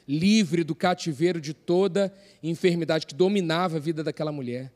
Livre 0.07 0.63
do 0.63 0.73
cativeiro 0.73 1.41
de 1.41 1.53
toda 1.53 2.13
enfermidade 2.41 3.05
que 3.05 3.13
dominava 3.13 3.77
a 3.77 3.79
vida 3.79 4.03
daquela 4.03 4.31
mulher. 4.31 4.71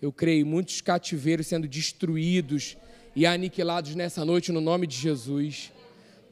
Eu 0.00 0.10
creio 0.10 0.46
muitos 0.46 0.80
cativeiros 0.80 1.46
sendo 1.46 1.68
destruídos 1.68 2.76
e 3.14 3.26
aniquilados 3.26 3.94
nessa 3.94 4.24
noite 4.24 4.52
no 4.52 4.60
nome 4.60 4.86
de 4.86 4.96
Jesus. 4.96 5.72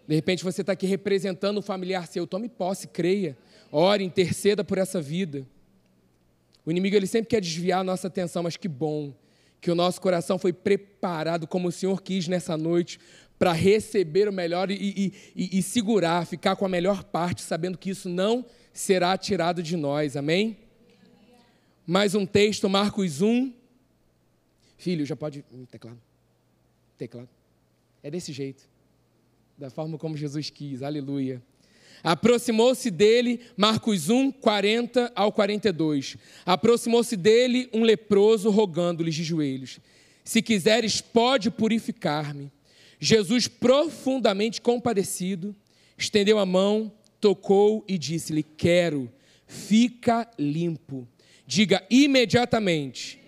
De 0.06 0.14
repente 0.14 0.44
você 0.44 0.62
está 0.62 0.72
aqui 0.72 0.86
representando 0.86 1.58
um 1.58 1.62
familiar 1.62 2.06
seu. 2.06 2.26
Tome 2.26 2.48
posse, 2.48 2.88
creia. 2.88 3.36
Ore, 3.70 4.04
interceda 4.04 4.62
por 4.64 4.78
essa 4.78 5.00
vida. 5.00 5.46
O 6.64 6.70
inimigo 6.70 6.96
ele 6.96 7.06
sempre 7.06 7.28
quer 7.28 7.40
desviar 7.40 7.80
a 7.80 7.84
nossa 7.84 8.08
atenção, 8.08 8.42
mas 8.42 8.56
que 8.56 8.68
bom 8.68 9.14
que 9.64 9.70
o 9.70 9.74
nosso 9.74 9.98
coração 9.98 10.38
foi 10.38 10.52
preparado 10.52 11.46
como 11.46 11.68
o 11.68 11.72
Senhor 11.72 12.02
quis 12.02 12.28
nessa 12.28 12.54
noite 12.54 13.00
para 13.38 13.50
receber 13.50 14.28
o 14.28 14.32
melhor 14.32 14.70
e, 14.70 14.74
e, 14.74 15.14
e, 15.34 15.58
e, 15.58 15.62
segurar, 15.62 16.26
ficar 16.26 16.54
com 16.54 16.66
a 16.66 16.68
melhor 16.68 17.02
parte, 17.02 17.40
sabendo 17.40 17.78
que 17.78 17.88
isso 17.88 18.06
não 18.10 18.44
será 18.74 19.16
tirado 19.16 19.62
de 19.62 19.74
nós. 19.74 20.18
Amém? 20.18 20.58
Mais 21.86 22.14
um 22.14 22.26
texto, 22.26 22.68
Marcos 22.68 23.22
1. 23.22 23.54
Filho, 24.76 25.06
já 25.06 25.16
pode. 25.16 25.42
Teclado. 25.70 25.98
Teclado. 26.98 27.30
É 28.02 28.10
desse 28.10 28.34
jeito 28.34 28.68
da 29.56 29.70
forma 29.70 29.96
como 29.96 30.14
Jesus 30.14 30.50
quis, 30.50 30.82
aleluia. 30.82 31.42
Aproximou-se 32.04 32.90
dele, 32.90 33.40
Marcos 33.56 34.10
1, 34.10 34.30
40 34.30 35.10
ao 35.16 35.32
42. 35.32 36.18
Aproximou-se 36.44 37.16
dele 37.16 37.70
um 37.72 37.82
leproso, 37.82 38.50
rogando-lhe 38.50 39.10
de 39.10 39.24
joelhos: 39.24 39.80
Se 40.22 40.42
quiseres, 40.42 41.00
pode 41.00 41.50
purificar-me. 41.50 42.52
Jesus, 43.00 43.48
profundamente 43.48 44.60
compadecido, 44.60 45.56
estendeu 45.96 46.38
a 46.38 46.44
mão, 46.44 46.92
tocou 47.18 47.82
e 47.88 47.96
disse-lhe: 47.96 48.42
Quero, 48.42 49.10
fica 49.46 50.30
limpo. 50.38 51.08
Diga 51.46 51.82
imediatamente. 51.88 53.18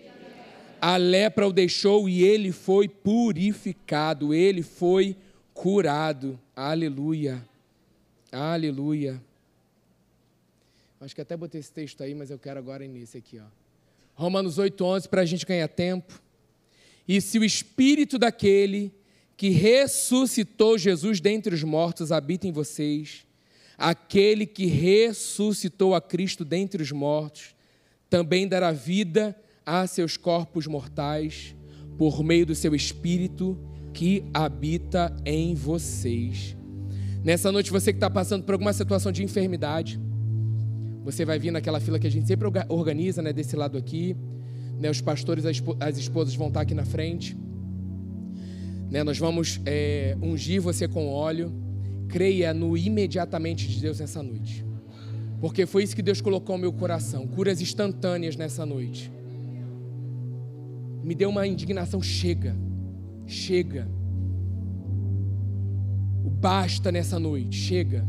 A 0.79 0.97
lepra 0.97 1.47
o 1.47 1.51
deixou 1.51 2.07
e 2.07 2.23
ele 2.23 2.51
foi 2.51 2.87
purificado, 2.87 4.35
ele 4.35 4.61
foi 4.61 5.15
curado. 5.51 6.39
Aleluia. 6.55 7.43
Aleluia. 8.31 9.21
Acho 10.99 11.15
que 11.15 11.21
até 11.21 11.37
botei 11.37 11.59
esse 11.59 11.71
texto 11.71 12.01
aí, 12.01 12.13
mas 12.13 12.29
eu 12.29 12.39
quero 12.39 12.59
agora 12.59 12.85
nesse 12.87 13.17
aqui. 13.17 13.39
Ó. 13.39 13.45
Romanos 14.15 14.57
8,11, 14.57 15.07
para 15.07 15.21
a 15.21 15.25
gente 15.25 15.45
ganhar 15.45 15.67
tempo. 15.67 16.21
E 17.07 17.21
se 17.21 17.37
o 17.39 17.43
espírito 17.43 18.17
daquele 18.17 18.91
que 19.37 19.49
ressuscitou 19.49 20.77
Jesus 20.77 21.21
dentre 21.21 21.53
os 21.53 21.63
mortos 21.63 22.11
habita 22.11 22.47
em 22.47 22.51
vocês, 22.51 23.25
aquele 23.77 24.47
que 24.47 24.65
ressuscitou 24.65 25.93
a 25.93 26.01
Cristo 26.01 26.43
dentre 26.43 26.81
os 26.81 26.91
mortos, 26.91 27.55
também 28.09 28.47
dará 28.47 28.71
vida 28.71 29.39
a 29.63 29.85
seus 29.85 30.17
corpos 30.17 30.65
mortais, 30.65 31.55
por 31.97 32.23
meio 32.23 32.45
do 32.45 32.55
seu 32.55 32.73
espírito 32.73 33.57
que 33.93 34.23
habita 34.33 35.15
em 35.25 35.53
vocês. 35.53 36.56
Nessa 37.23 37.51
noite, 37.51 37.71
você 37.71 37.91
que 37.91 37.97
está 37.97 38.09
passando 38.09 38.43
por 38.43 38.53
alguma 38.53 38.73
situação 38.73 39.11
de 39.11 39.23
enfermidade, 39.23 39.99
você 41.03 41.25
vai 41.25 41.39
vir 41.39 41.51
naquela 41.51 41.79
fila 41.79 41.99
que 41.99 42.07
a 42.07 42.11
gente 42.11 42.27
sempre 42.27 42.47
organiza, 42.69 43.21
né, 43.21 43.33
desse 43.33 43.55
lado 43.55 43.77
aqui. 43.77 44.15
Né, 44.79 44.89
os 44.89 45.01
pastores, 45.01 45.45
as 45.45 45.97
esposas 45.97 46.35
vão 46.35 46.47
estar 46.47 46.59
tá 46.59 46.63
aqui 46.63 46.73
na 46.73 46.85
frente. 46.85 47.37
Né, 48.89 49.03
nós 49.03 49.17
vamos 49.17 49.59
é, 49.65 50.15
ungir 50.21 50.61
você 50.61 50.87
com 50.87 51.07
óleo. 51.07 51.51
Creia 52.07 52.53
no 52.53 52.77
imediatamente 52.77 53.67
de 53.67 53.81
Deus 53.81 53.99
nessa 53.99 54.23
noite. 54.23 54.65
Porque 55.41 55.65
foi 55.65 55.83
isso 55.83 55.95
que 55.95 56.01
Deus 56.01 56.21
colocou 56.21 56.55
no 56.55 56.61
meu 56.61 56.73
coração. 56.73 57.27
Curas 57.27 57.61
instantâneas 57.61 58.35
nessa 58.35 58.65
noite. 58.65 59.11
Me 61.03 61.13
deu 61.13 61.29
uma 61.29 61.45
indignação, 61.45 62.01
chega 62.01 62.55
chega. 63.27 63.87
Basta 66.39 66.91
nessa 66.91 67.19
noite, 67.19 67.57
chega. 67.57 68.07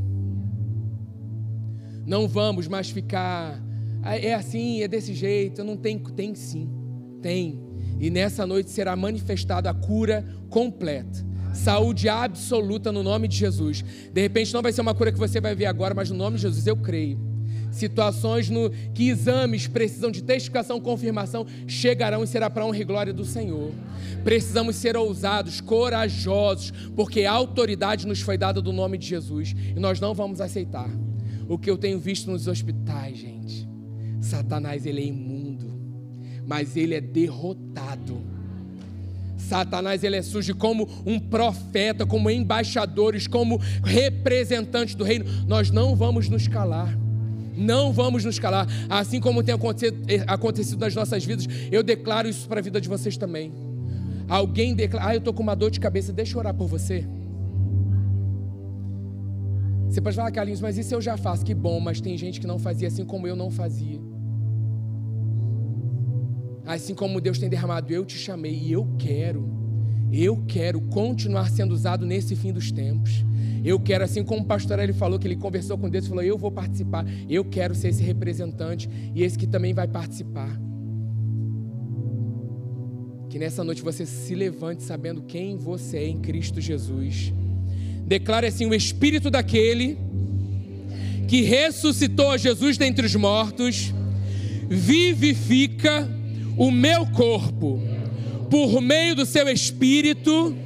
Não 2.07 2.27
vamos 2.27 2.67
mais 2.69 2.91
ficar, 2.91 3.63
ah, 4.03 4.17
é 4.17 4.35
assim, 4.35 4.83
é 4.83 4.89
desse 4.89 5.13
jeito, 5.15 5.63
não 5.63 5.77
tem, 5.77 5.99
tem 5.99 6.35
sim, 6.35 6.69
tem. 7.21 7.61
E 8.01 8.11
nessa 8.11 8.47
noite 8.47 8.71
será 8.71 8.97
manifestada 8.97 9.69
a 9.69 9.75
cura 9.75 10.25
completa. 10.49 11.27
Saúde 11.53 12.09
absoluta 12.09 12.93
no 12.93 13.03
nome 13.03 13.29
de 13.29 13.37
Jesus. 13.37 13.85
De 14.13 14.21
repente 14.21 14.55
não 14.55 14.63
vai 14.63 14.73
ser 14.73 14.81
uma 14.81 14.95
cura 14.95 15.11
que 15.13 15.19
você 15.19 15.41
vai 15.41 15.55
ver 15.55 15.67
agora, 15.67 15.95
mas 15.95 16.11
no 16.11 16.17
nome 16.17 16.37
de 16.37 16.43
Jesus 16.43 16.67
eu 16.67 16.77
creio 16.77 17.28
situações 17.71 18.49
no 18.51 18.71
que 18.95 19.09
exames 19.09 19.67
precisam 19.67 20.11
de 20.11 20.23
testificação, 20.23 20.81
confirmação, 20.81 21.47
chegarão 21.67 22.25
e 22.25 22.27
será 22.27 22.49
para 22.49 22.65
honra 22.65 22.79
e 22.79 22.85
glória 22.85 23.13
do 23.13 23.25
Senhor. 23.25 23.73
Precisamos 24.25 24.77
ser 24.77 24.97
ousados, 24.97 25.61
corajosos, 25.61 26.73
porque 26.95 27.25
a 27.25 27.33
autoridade 27.33 28.07
nos 28.07 28.21
foi 28.21 28.37
dada 28.37 28.61
do 28.61 28.73
nome 28.73 28.99
de 28.99 29.07
Jesus 29.07 29.55
e 29.77 29.79
nós 29.79 30.01
não 30.01 30.15
vamos 30.15 30.41
aceitar. 30.41 30.91
O 31.49 31.57
que 31.57 31.71
eu 31.71 31.79
tenho 31.79 31.99
visto 31.99 32.31
nos 32.31 32.47
hospitais, 32.47 33.19
gente, 33.19 33.69
Satanás 34.21 34.85
ele 34.85 35.01
é 35.01 35.07
imundo, 35.07 35.81
mas 36.47 36.77
ele 36.77 36.95
é 36.95 37.01
derrotado. 37.01 38.21
Satanás 39.39 40.03
ele 40.03 40.17
é 40.17 40.23
surge 40.23 40.53
como 40.53 40.87
um 41.07 41.19
profeta, 41.19 42.05
como 42.05 42.29
embaixadores, 42.29 43.27
como 43.27 43.59
representantes 43.83 44.95
do 44.95 45.05
reino. 45.05 45.25
Nós 45.47 45.71
não 45.71 45.97
vamos 45.97 46.29
nos 46.29 46.47
calar. 46.49 47.08
Não 47.59 47.93
vamos 47.93 48.25
nos 48.25 48.39
calar. 48.39 48.69
Assim 48.89 49.21
como 49.21 49.43
tem 49.43 49.53
acontecido, 49.53 50.01
eh, 50.09 50.23
acontecido 50.29 50.79
nas 50.79 50.95
nossas 50.95 51.25
vidas, 51.25 51.47
eu 51.73 51.83
declaro 51.83 52.29
isso 52.29 52.49
para 52.49 52.61
a 52.61 52.63
vida 52.63 52.81
de 52.81 52.89
vocês 52.89 53.17
também. 53.17 53.53
Alguém 54.29 54.75
declara, 54.75 55.09
ah, 55.09 55.15
eu 55.15 55.19
estou 55.19 55.35
com 55.35 55.43
uma 55.43 55.57
dor 55.57 55.71
de 55.71 55.81
cabeça, 55.81 56.13
deixa 56.13 56.37
eu 56.37 56.39
orar 56.39 56.55
por 56.55 56.69
você. 56.69 57.05
Você 59.89 60.01
pode 60.01 60.15
falar, 60.15 60.31
Carlinhos, 60.31 60.61
mas 60.61 60.79
isso 60.79 60.95
eu 60.95 61.01
já 61.01 61.17
faço, 61.17 61.45
que 61.45 61.55
bom, 61.55 61.81
mas 61.81 62.01
tem 62.01 62.17
gente 62.17 62.39
que 62.39 62.47
não 62.47 62.59
fazia 62.59 62.87
assim 62.87 63.05
como 63.05 63.27
eu 63.27 63.35
não 63.35 63.51
fazia. 63.51 63.99
Assim 66.65 66.95
como 66.95 67.21
Deus 67.21 67.39
tem 67.39 67.49
derramado, 67.49 67.91
eu 67.93 68.05
te 68.05 68.17
chamei 68.17 68.53
e 68.53 68.73
eu 68.73 68.87
quero, 68.99 69.58
eu 70.13 70.45
quero 70.47 70.81
continuar 70.81 71.51
sendo 71.51 71.73
usado 71.73 72.07
nesse 72.07 72.35
fim 72.35 72.53
dos 72.53 72.73
tempos. 72.73 73.25
Eu 73.65 73.79
quero, 73.79 74.05
assim 74.05 74.25
como 74.25 74.43
o 74.43 74.47
pastor 74.47 74.79
ele 74.79 74.93
falou, 74.93 75.19
que 75.19 75.27
ele 75.27 75.37
conversou 75.37 75.77
com 75.77 75.91
Deus 75.91 76.07
e 76.07 76.09
falou: 76.09 76.23
Eu 76.23 76.39
vou 76.39 76.51
participar. 76.51 77.05
Eu 77.29 77.45
quero 77.45 77.75
ser 77.75 77.89
esse 77.89 78.03
representante 78.03 78.89
e 79.15 79.23
esse 79.23 79.37
que 79.37 79.47
também 79.47 79.75
vai 79.75 79.87
participar. 79.87 80.59
Que 83.29 83.39
nessa 83.39 83.63
noite 83.63 83.83
você 83.83 84.07
se 84.07 84.35
levante 84.35 84.83
sabendo 84.83 85.23
quem 85.23 85.57
você 85.57 85.99
é 85.99 86.09
em 86.09 86.19
Cristo 86.19 86.61
Jesus. 86.61 87.33
Declare 88.07 88.47
assim: 88.47 88.67
o 88.67 88.75
espírito 88.75 89.31
daquele 89.31 89.99
que 91.27 91.43
ressuscitou 91.43 92.39
Jesus 92.39 92.79
dentre 92.79 93.05
os 93.05 93.15
mortos 93.15 93.93
vivifica 94.71 96.09
o 96.57 96.71
meu 96.71 97.07
corpo 97.09 97.83
por 98.51 98.81
meio 98.81 99.15
do 99.15 99.27
seu 99.27 99.49
espírito 99.49 100.57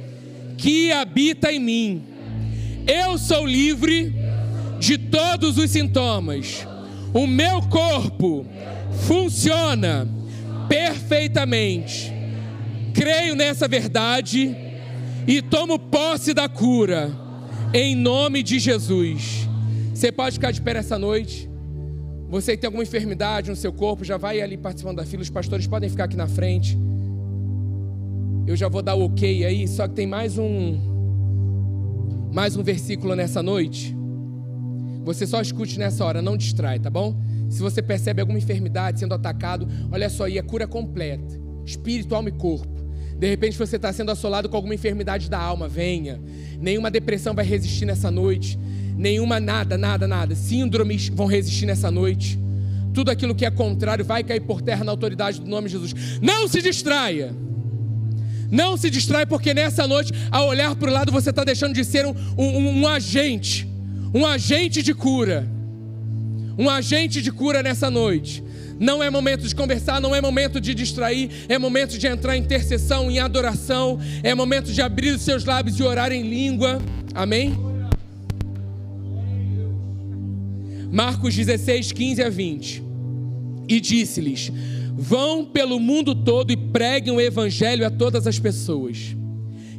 que 0.57 0.91
habita 0.91 1.51
em 1.51 1.59
mim. 1.59 2.03
Eu 2.87 3.17
sou 3.17 3.45
livre 3.45 4.13
de 4.79 4.97
todos 4.97 5.57
os 5.57 5.71
sintomas. 5.71 6.67
O 7.13 7.27
meu 7.27 7.61
corpo 7.63 8.45
funciona 9.07 10.07
perfeitamente. 10.67 12.11
Creio 12.93 13.35
nessa 13.35 13.67
verdade 13.67 14.55
e 15.27 15.41
tomo 15.41 15.79
posse 15.79 16.33
da 16.33 16.49
cura, 16.49 17.11
em 17.73 17.95
nome 17.95 18.43
de 18.43 18.59
Jesus. 18.59 19.47
Você 19.93 20.11
pode 20.11 20.35
ficar 20.35 20.51
de 20.51 20.61
pé 20.61 20.77
essa 20.77 20.97
noite. 20.97 21.49
Você 22.29 22.57
tem 22.57 22.67
alguma 22.67 22.83
enfermidade 22.83 23.49
no 23.49 23.55
seu 23.55 23.71
corpo, 23.71 24.03
já 24.03 24.17
vai 24.17 24.41
ali 24.41 24.57
participando 24.57 24.97
da 24.97 25.05
fila. 25.05 25.21
Os 25.21 25.29
pastores 25.29 25.67
podem 25.67 25.89
ficar 25.89 26.05
aqui 26.05 26.17
na 26.17 26.27
frente. 26.27 26.77
Eu 28.45 28.57
já 28.57 28.67
vou 28.67 28.81
dar 28.81 28.95
o 28.95 29.05
ok 29.05 29.45
aí, 29.45 29.67
só 29.67 29.87
que 29.87 29.95
tem 29.95 30.05
mais 30.05 30.37
um 30.37 30.91
mais 32.33 32.57
um 32.57 32.63
versículo 32.63 33.15
nessa 33.15 33.41
noite. 33.41 33.95
Você 35.05 35.25
só 35.25 35.39
escute 35.39 35.79
nessa 35.79 36.03
hora, 36.03 36.21
não 36.21 36.35
distrai, 36.35 36.79
tá 36.79 36.89
bom? 36.89 37.15
Se 37.49 37.61
você 37.61 37.81
percebe 37.81 38.19
alguma 38.19 38.37
enfermidade 38.37 38.99
sendo 38.99 39.13
atacado, 39.13 39.67
olha 39.91 40.09
só 40.09 40.25
aí, 40.25 40.37
é 40.37 40.41
cura 40.41 40.67
completa, 40.67 41.39
espírito, 41.63 42.15
alma 42.15 42.29
e 42.29 42.31
corpo. 42.33 42.83
De 43.17 43.29
repente 43.29 43.57
você 43.57 43.77
está 43.77 43.93
sendo 43.93 44.11
assolado 44.11 44.49
com 44.49 44.57
alguma 44.57 44.75
enfermidade 44.75 45.29
da 45.29 45.39
alma, 45.39 45.67
venha. 45.67 46.19
Nenhuma 46.59 46.91
depressão 46.91 47.33
vai 47.33 47.45
resistir 47.45 47.85
nessa 47.85 48.11
noite. 48.11 48.59
Nenhuma 48.97 49.39
nada, 49.39 49.77
nada, 49.77 50.05
nada. 50.05 50.35
Síndromes 50.35 51.07
vão 51.07 51.27
resistir 51.27 51.65
nessa 51.65 51.89
noite. 51.89 52.37
Tudo 52.93 53.09
aquilo 53.09 53.35
que 53.35 53.45
é 53.45 53.51
contrário 53.51 54.03
vai 54.03 54.23
cair 54.23 54.41
por 54.41 54.61
terra 54.61 54.83
na 54.83 54.91
autoridade 54.91 55.39
do 55.39 55.49
nome 55.49 55.67
de 55.67 55.73
Jesus. 55.73 56.19
Não 56.21 56.47
se 56.47 56.61
distraia. 56.61 57.33
Não 58.53 58.77
se 58.77 58.87
distrai, 58.87 59.25
porque 59.25 59.51
nessa 59.51 59.87
noite, 59.87 60.13
ao 60.29 60.47
olhar 60.47 60.75
para 60.75 60.87
o 60.87 60.93
lado, 60.93 61.11
você 61.11 61.31
está 61.31 61.43
deixando 61.43 61.73
de 61.73 61.83
ser 61.83 62.05
um, 62.05 62.13
um, 62.37 62.81
um 62.81 62.87
agente, 62.87 63.67
um 64.13 64.27
agente 64.27 64.83
de 64.83 64.93
cura. 64.93 65.49
Um 66.55 66.69
agente 66.69 67.19
de 67.19 67.31
cura 67.31 67.63
nessa 67.63 67.89
noite. 67.89 68.43
Não 68.79 69.01
é 69.01 69.09
momento 69.09 69.47
de 69.47 69.55
conversar, 69.55 69.99
não 69.99 70.13
é 70.13 70.21
momento 70.21 70.61
de 70.61 70.75
distrair, 70.75 71.31
é 71.49 71.57
momento 71.57 71.97
de 71.97 72.05
entrar 72.05 72.37
em 72.37 72.41
intercessão, 72.41 73.09
em 73.09 73.17
adoração, 73.17 73.99
é 74.21 74.35
momento 74.35 74.71
de 74.71 74.83
abrir 74.83 75.15
os 75.15 75.23
seus 75.23 75.43
lábios 75.45 75.79
e 75.79 75.81
orar 75.81 76.11
em 76.11 76.21
língua. 76.21 76.79
Amém? 77.15 77.57
Marcos 80.91 81.35
16, 81.35 81.91
15 81.91 82.21
a 82.21 82.29
20. 82.29 82.83
E 83.67 83.79
disse-lhes: 83.79 84.51
Vão 84.95 85.45
pelo 85.45 85.79
mundo 85.79 86.13
todo 86.13 86.51
e 86.51 86.57
preguem 86.57 87.13
o 87.13 87.21
evangelho 87.21 87.85
a 87.85 87.89
todas 87.89 88.27
as 88.27 88.37
pessoas. 88.37 89.15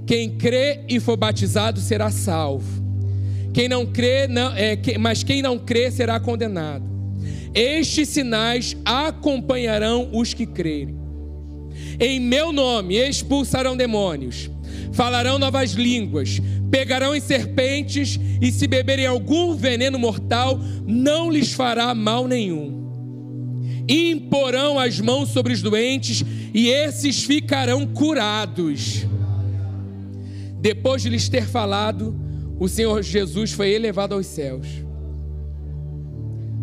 Quem 0.07 0.37
crê 0.37 0.81
e 0.89 1.01
for 1.01 1.17
batizado 1.17 1.81
será 1.81 2.11
salvo. 2.11 2.83
Quem 3.53 3.69
não 3.69 3.87
crê, 3.87 4.27
não, 4.27 4.55
é, 4.55 4.77
que, 4.77 4.99
mas 4.99 5.23
quem 5.23 5.41
não 5.41 5.59
crê 5.59 5.91
será 5.91 6.19
condenado. 6.19 6.85
Estes 7.55 8.09
sinais 8.09 8.77
acompanharão 8.85 10.11
os 10.12 10.35
que 10.35 10.45
crerem. 10.45 10.97
Em 12.01 12.19
meu 12.19 12.53
nome 12.53 12.97
expulsarão 12.97 13.77
demônios, 13.77 14.51
falarão 14.93 15.39
novas 15.39 15.73
línguas, 15.73 16.41
pegarão 16.71 17.15
em 17.15 17.21
serpentes 17.21 18.19
e 18.41 18.51
se 18.51 18.67
beberem 18.67 19.07
algum 19.07 19.55
veneno 19.55 19.99
mortal, 19.99 20.59
não 20.85 21.31
lhes 21.31 21.53
fará 21.53 21.95
mal 21.95 22.27
nenhum. 22.27 22.84
Imporão 23.89 24.78
as 24.78 24.99
mãos 25.01 25.28
sobre 25.28 25.53
os 25.53 25.61
doentes 25.61 26.24
e 26.55 26.68
esses 26.68 27.24
ficarão 27.24 27.87
curados. 27.87 29.07
Depois 30.61 31.03
de 31.03 31.11
lhes 31.11 31.28
ter 31.28 31.47
falado, 31.47 32.14
o 32.59 32.68
Senhor 32.68 33.03
Jesus 33.03 33.53
foi 33.53 33.70
elevado 33.70 34.14
aos 34.14 34.26
céus. 34.26 34.66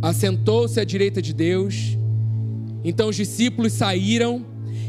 Assentou-se 0.02 0.80
à 0.80 0.84
direita 0.84 1.22
de 1.22 1.34
Deus. 1.34 1.98
Então 2.84 3.10
os 3.10 3.16
discípulos 3.16 3.74
saíram 3.74 4.44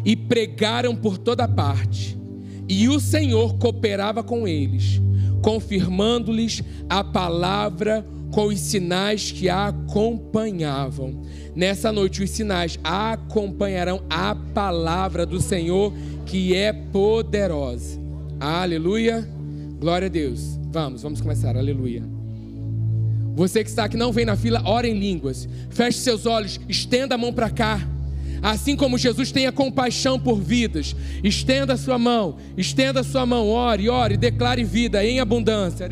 e 0.05 0.17
pregaram 0.17 0.97
por 0.97 1.19
toda 1.19 1.47
parte. 1.47 2.17
E 2.69 2.89
o 2.89 2.99
Senhor 2.99 3.59
cooperava 3.59 4.23
com 4.23 4.49
eles, 4.49 5.01
confirmando-lhes 5.43 6.63
a 6.89 7.05
palavra 7.05 8.07
com 8.33 8.47
os 8.47 8.59
sinais 8.59 9.31
que 9.31 9.49
a 9.49 9.69
acompanhavam. 9.69 11.23
Nessa 11.55 11.93
noite, 11.93 12.23
os 12.23 12.31
sinais 12.31 12.81
acompanharão 12.83 14.03
a 14.09 14.35
palavra 14.35 15.27
do 15.27 15.41
Senhor, 15.41 15.93
que 16.25 16.57
é 16.57 16.73
poderosa. 16.73 18.01
Aleluia. 18.41 19.29
Glória 19.79 20.07
a 20.07 20.11
Deus. 20.11 20.59
Vamos, 20.73 21.03
vamos 21.03 21.21
começar. 21.21 21.57
Aleluia. 21.57 22.03
Você 23.35 23.63
que 23.63 23.69
está 23.69 23.85
aqui, 23.85 23.97
não 23.97 24.13
vem 24.13 24.25
na 24.25 24.37
fila, 24.37 24.63
ora 24.65 24.89
em 24.89 24.99
línguas. 24.99 25.47
Feche 25.71 25.99
seus 25.99 26.25
olhos, 26.25 26.59
estenda 26.69 27.15
a 27.15 27.19
mão 27.19 27.33
para 27.33 27.51
cá. 27.51 27.87
Assim 28.43 28.75
como 28.75 28.99
Jesus 28.99 29.31
tenha 29.31 29.53
compaixão 29.53 30.19
por 30.19 30.41
vidas, 30.41 30.97
estenda 31.23 31.75
a 31.75 31.77
sua 31.77 31.97
mão, 31.97 32.37
estenda 32.57 33.01
a 33.01 33.05
sua 33.05 33.25
mão, 33.25 33.49
ore, 33.49 33.89
ore, 33.89 34.17
declare 34.17 34.65
vida 34.65 35.05
em 35.05 35.21
abundância. 35.21 35.87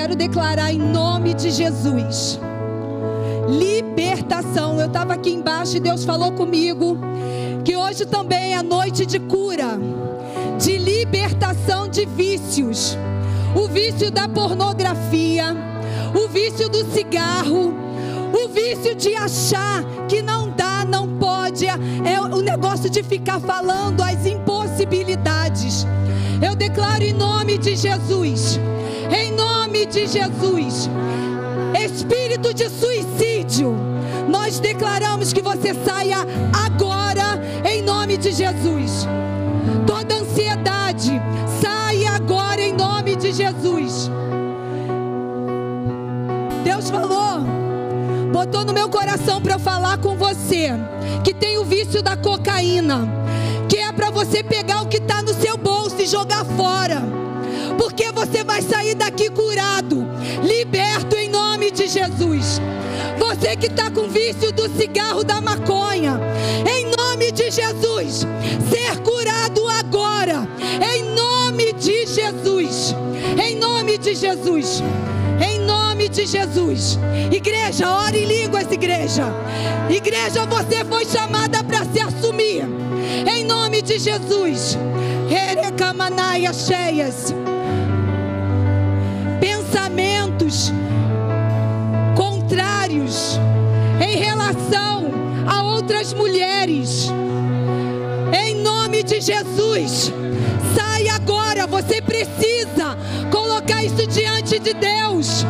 Quero 0.00 0.16
declarar 0.16 0.72
em 0.72 0.78
nome 0.78 1.34
de 1.34 1.50
Jesus. 1.50 2.40
Libertação. 3.46 4.80
Eu 4.80 4.86
estava 4.86 5.12
aqui 5.12 5.28
embaixo 5.28 5.76
e 5.76 5.80
Deus 5.80 6.06
falou 6.06 6.32
comigo 6.32 6.96
que 7.62 7.76
hoje 7.76 8.06
também 8.06 8.54
é 8.54 8.62
noite 8.62 9.04
de 9.04 9.20
cura, 9.20 9.78
de 10.58 10.78
libertação 10.78 11.86
de 11.86 12.06
vícios. 12.06 12.96
O 13.54 13.68
vício 13.68 14.10
da 14.10 14.26
pornografia, 14.26 15.54
o 16.14 16.26
vício 16.28 16.70
do 16.70 16.82
cigarro, 16.94 17.74
o 18.32 18.48
vício 18.48 18.94
de 18.94 19.14
achar 19.14 19.84
que 20.08 20.22
não 20.22 20.48
dá, 20.48 20.82
não 20.82 21.06
pode, 21.18 21.66
é 21.66 22.18
o 22.18 22.40
negócio 22.40 22.88
de 22.88 23.02
ficar 23.02 23.38
falando 23.38 24.02
as 24.02 24.24
impossibilidades. 24.24 25.86
Eu 26.40 26.56
declaro 26.56 27.02
em 27.02 27.12
nome 27.12 27.58
de 27.58 27.76
Jesus, 27.76 28.58
em 29.12 29.32
nome 29.32 29.86
de 29.86 30.06
Jesus, 30.06 30.88
espírito 31.84 32.54
de 32.54 32.68
suicídio, 32.68 33.74
nós 34.28 34.58
declaramos 34.60 35.32
que 35.32 35.42
você 35.42 35.74
saia 35.74 36.18
agora, 36.66 37.40
em 37.64 37.82
nome 37.82 38.16
de 38.16 38.32
Jesus. 38.32 39.06
Toda 39.86 40.14
ansiedade, 40.14 41.20
saia 41.60 42.12
agora, 42.12 42.60
em 42.60 42.72
nome 42.72 43.16
de 43.16 43.32
Jesus. 43.32 44.10
Deus 46.64 46.90
falou, 46.90 47.40
botou 48.32 48.64
no 48.64 48.72
meu 48.72 48.88
coração 48.88 49.40
para 49.40 49.54
eu 49.54 49.58
falar 49.58 49.98
com 49.98 50.16
você, 50.16 50.70
que 51.24 51.34
tem 51.34 51.58
o 51.58 51.64
vício 51.64 52.02
da 52.02 52.16
cocaína, 52.16 53.08
que 53.68 53.76
é 53.76 53.92
para 53.92 54.10
você 54.10 54.42
pegar 54.42 54.82
o 54.82 54.86
que 54.86 54.98
está 54.98 55.22
no 55.22 55.34
seu 55.34 55.56
bolso 55.56 55.96
e 56.00 56.06
jogar 56.06 56.44
fora, 56.44 57.02
você 58.20 58.44
vai 58.44 58.60
sair 58.60 58.94
daqui 58.94 59.30
curado, 59.30 60.06
liberto 60.42 61.16
em 61.16 61.30
nome 61.30 61.70
de 61.70 61.88
Jesus. 61.88 62.60
Você 63.18 63.56
que 63.56 63.66
está 63.66 63.90
com 63.90 64.08
vício 64.08 64.52
do 64.52 64.68
cigarro, 64.76 65.24
da 65.24 65.40
maconha, 65.40 66.20
em 66.70 66.84
nome 66.94 67.32
de 67.32 67.50
Jesus, 67.50 68.26
ser 68.68 69.00
curado 69.02 69.66
agora, 69.68 70.46
em 70.94 71.02
nome 71.14 71.72
de 71.72 72.04
Jesus, 72.04 72.94
em 73.42 73.56
nome 73.56 73.96
de 73.96 74.14
Jesus. 74.14 74.82
Em 75.42 75.58
nome 75.60 76.06
de 76.10 76.26
Jesus. 76.26 76.98
Igreja, 77.32 77.90
ore 77.90 78.18
em 78.18 78.26
línguas, 78.26 78.70
igreja. 78.70 79.24
Igreja, 79.88 80.44
você 80.44 80.84
foi 80.84 81.06
chamada 81.06 81.64
para 81.64 81.86
se 81.86 81.98
assumir. 81.98 82.64
Em 83.26 83.44
nome 83.44 83.80
de 83.80 83.98
Jesus. 83.98 84.76
Erecamanaias 85.30 86.66
cheias. 86.66 87.32
Contrários 92.16 93.38
em 94.00 94.16
relação 94.16 95.06
a 95.46 95.62
outras 95.62 96.12
mulheres. 96.12 97.10
Em 98.32 98.56
nome 98.56 99.02
de 99.02 99.20
Jesus. 99.20 100.12
Sai 100.74 101.08
agora, 101.08 101.66
você 101.66 102.00
precisa 102.02 102.96
colocar 103.30 103.84
isso 103.84 104.06
diante 104.06 104.58
de 104.58 104.74
Deus. 104.74 105.44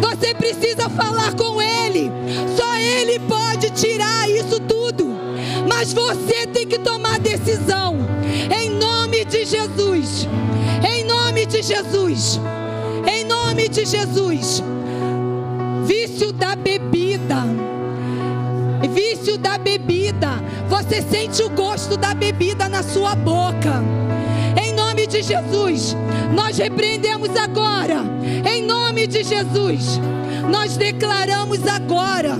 Você 0.00 0.34
precisa 0.34 0.88
falar 0.88 1.34
com 1.34 1.60
Ele. 1.60 2.10
Só 2.56 2.76
Ele 2.76 3.18
pode 3.20 3.70
tirar 3.70 4.28
isso 4.30 4.58
tudo. 4.60 5.06
Mas 5.68 5.92
você 5.92 6.46
tem 6.46 6.66
que 6.66 6.78
tomar 6.78 7.18
decisão. 7.18 7.98
Em 8.54 8.70
nome 8.70 9.24
de 9.24 9.44
Jesus. 9.44 10.26
Em 10.88 11.04
nome 11.04 11.46
de 11.46 11.62
Jesus. 11.62 12.40
Em 13.06 13.24
nome 13.24 13.68
de 13.68 13.84
Jesus. 13.84 14.62
Vício 15.84 16.32
da 16.32 16.56
bebida. 16.56 17.36
Vício 18.92 19.38
da 19.38 19.58
bebida. 19.58 20.42
Você 20.68 21.02
sente 21.02 21.42
o 21.42 21.50
gosto 21.50 21.96
da 21.96 22.14
bebida 22.14 22.68
na 22.68 22.82
sua 22.82 23.14
boca. 23.14 23.82
Em 24.62 24.72
nome 24.72 25.06
de 25.06 25.22
Jesus, 25.22 25.96
nós 26.34 26.58
repreendemos 26.58 27.30
agora. 27.36 28.04
Em 28.44 28.62
nome 28.62 29.06
de 29.06 29.22
Jesus, 29.22 30.00
nós 30.50 30.76
declaramos 30.76 31.66
agora 31.66 32.36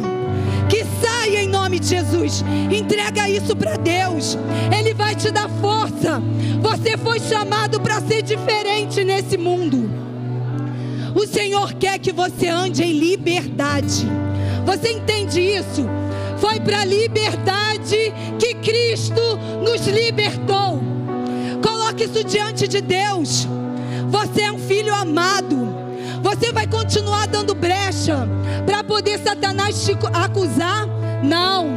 que 0.68 0.84
saia 1.04 1.42
em 1.42 1.48
nome 1.48 1.80
de 1.80 1.88
Jesus. 1.88 2.44
Entrega 2.70 3.28
isso 3.28 3.56
para 3.56 3.76
Deus. 3.76 4.38
Ele 4.76 4.94
vai 4.94 5.14
te 5.14 5.30
dar 5.30 5.48
força. 5.60 6.22
Você 6.60 6.96
foi 6.96 7.18
chamado 7.18 7.80
para 7.80 8.00
ser 8.00 8.22
diferente 8.22 9.02
nesse 9.04 9.36
mundo. 9.36 10.09
O 11.14 11.26
Senhor 11.26 11.72
quer 11.74 11.98
que 11.98 12.12
você 12.12 12.48
ande 12.48 12.82
em 12.82 12.92
liberdade. 12.92 14.06
Você 14.64 14.92
entende 14.92 15.40
isso? 15.40 15.84
Foi 16.38 16.60
para 16.60 16.80
a 16.80 16.84
liberdade 16.84 18.12
que 18.38 18.54
Cristo 18.54 19.20
nos 19.62 19.86
libertou. 19.86 20.80
Coloque 21.62 22.04
isso 22.04 22.24
diante 22.24 22.66
de 22.66 22.80
Deus. 22.80 23.46
Você 24.08 24.42
é 24.42 24.52
um 24.52 24.58
filho 24.58 24.94
amado. 24.94 25.68
Você 26.22 26.52
vai 26.52 26.66
continuar 26.66 27.26
dando 27.26 27.54
brecha 27.54 28.28
para 28.64 28.84
poder 28.84 29.18
Satanás 29.18 29.84
te 29.84 29.96
acusar? 30.12 30.86
Não. 31.22 31.68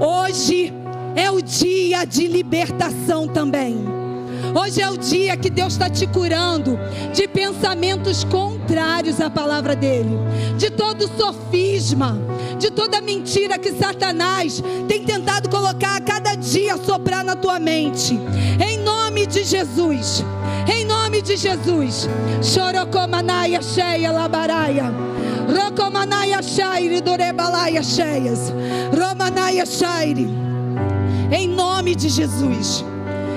Hoje 0.00 0.72
é 1.14 1.30
o 1.30 1.40
dia 1.40 2.04
de 2.04 2.26
libertação 2.26 3.28
também. 3.28 4.01
Hoje 4.54 4.82
é 4.82 4.90
o 4.90 4.98
dia 4.98 5.36
que 5.36 5.48
Deus 5.48 5.72
está 5.74 5.88
te 5.88 6.06
curando 6.06 6.78
de 7.14 7.28
pensamentos 7.28 8.24
contrários 8.24 9.20
à 9.20 9.30
palavra 9.30 9.74
dele, 9.74 10.18
de 10.58 10.70
todo 10.70 11.08
sofisma, 11.16 12.18
de 12.58 12.70
toda 12.70 13.00
mentira 13.00 13.58
que 13.58 13.72
Satanás 13.72 14.62
tem 14.88 15.04
tentado 15.04 15.48
colocar 15.48 15.96
a 15.96 16.00
cada 16.00 16.34
dia, 16.34 16.76
soprar 16.76 17.24
na 17.24 17.36
tua 17.36 17.58
mente. 17.58 18.18
Em 18.60 18.78
nome 18.78 19.26
de 19.26 19.44
Jesus, 19.44 20.24
em 20.70 20.84
nome 20.84 21.22
de 21.22 21.36
Jesus. 21.36 22.08
Chorocomanaia 22.42 23.62
cheia 23.62 24.10
labaraia. 24.10 24.92
Rocomanaya 25.48 26.40
shaire 26.42 27.00
dorebalaia 27.00 27.82
cheias. 27.82 28.52
Romanaia 28.92 29.66
shaire. 29.66 30.28
Em 31.30 31.48
nome 31.48 31.94
de 31.94 32.08
Jesus. 32.08 32.84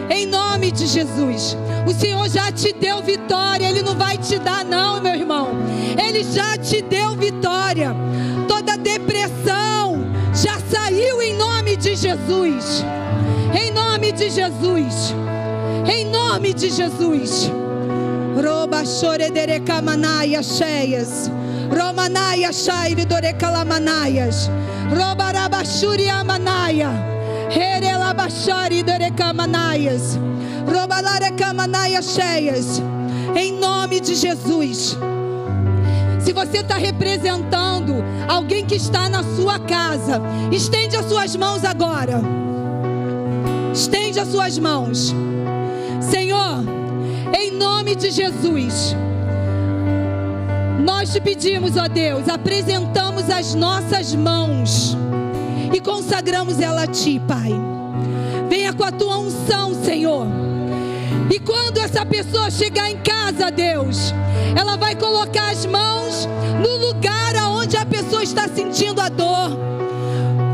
Em 0.09 0.25
nome 0.25 0.71
de 0.71 0.85
Jesus. 0.85 1.57
O 1.87 1.93
Senhor 1.93 2.27
já 2.29 2.51
te 2.51 2.73
deu 2.73 3.01
vitória. 3.01 3.67
Ele 3.69 3.81
não 3.81 3.95
vai 3.95 4.17
te 4.17 4.37
dar, 4.39 4.63
não, 4.63 5.01
meu 5.01 5.15
irmão. 5.15 5.49
Ele 5.97 6.23
já 6.23 6.57
te 6.57 6.81
deu 6.81 7.15
vitória. 7.15 7.95
Toda 8.47 8.77
depressão 8.77 10.05
já 10.33 10.59
saiu 10.69 11.21
em 11.21 11.35
nome 11.35 11.75
de 11.75 11.95
Jesus. 11.95 12.83
Em 13.53 13.71
nome 13.71 14.11
de 14.11 14.29
Jesus. 14.29 15.13
Em 15.87 16.05
nome 16.05 16.53
de 16.53 16.69
Jesus. 16.69 17.51
Roba 18.35 18.85
choredere 18.85 19.61
cheias. 20.43 21.31
Romanaya 21.69 22.51
shaire 22.51 23.05
dorecalamanaias. 23.05 24.49
Robarabashuri 24.89 26.09
amanaia. 26.09 27.14
Cheias. 32.15 32.81
Em 33.35 33.53
nome 33.53 33.99
de 33.99 34.15
Jesus. 34.15 34.97
Se 36.19 36.33
você 36.33 36.59
está 36.59 36.77
representando 36.77 38.03
alguém 38.27 38.65
que 38.65 38.75
está 38.75 39.09
na 39.09 39.23
sua 39.35 39.59
casa, 39.59 40.21
estende 40.51 40.95
as 40.95 41.05
suas 41.05 41.35
mãos 41.35 41.63
agora. 41.63 42.21
Estende 43.73 44.19
as 44.19 44.29
suas 44.29 44.57
mãos. 44.57 45.13
Senhor, 46.01 46.63
em 47.37 47.51
nome 47.51 47.95
de 47.95 48.09
Jesus. 48.09 48.95
Nós 50.83 51.11
te 51.11 51.19
pedimos, 51.19 51.75
ó 51.77 51.87
Deus, 51.87 52.29
apresentamos 52.29 53.29
as 53.29 53.53
nossas 53.53 54.15
mãos 54.15 54.95
e 55.73 55.79
consagramos 55.79 56.59
ela 56.59 56.83
a 56.83 56.87
Ti, 56.87 57.21
Pai. 57.27 57.53
Venha 58.49 58.73
com 58.73 58.83
a 58.83 58.91
Tua 58.91 59.17
unção, 59.17 59.73
Senhor. 59.83 60.27
E 61.33 61.39
quando 61.39 61.79
essa 61.79 62.05
pessoa 62.05 62.51
chegar 62.51 62.89
em 62.89 62.97
casa, 62.97 63.49
Deus, 63.51 64.13
ela 64.57 64.75
vai 64.77 64.95
colocar 64.95 65.49
as 65.49 65.65
mãos 65.65 66.27
no 66.61 66.87
lugar 66.87 67.35
aonde 67.35 67.77
a 67.77 67.85
pessoa 67.85 68.23
está 68.23 68.47
sentindo 68.47 69.01
a 69.01 69.09
dor, 69.09 69.57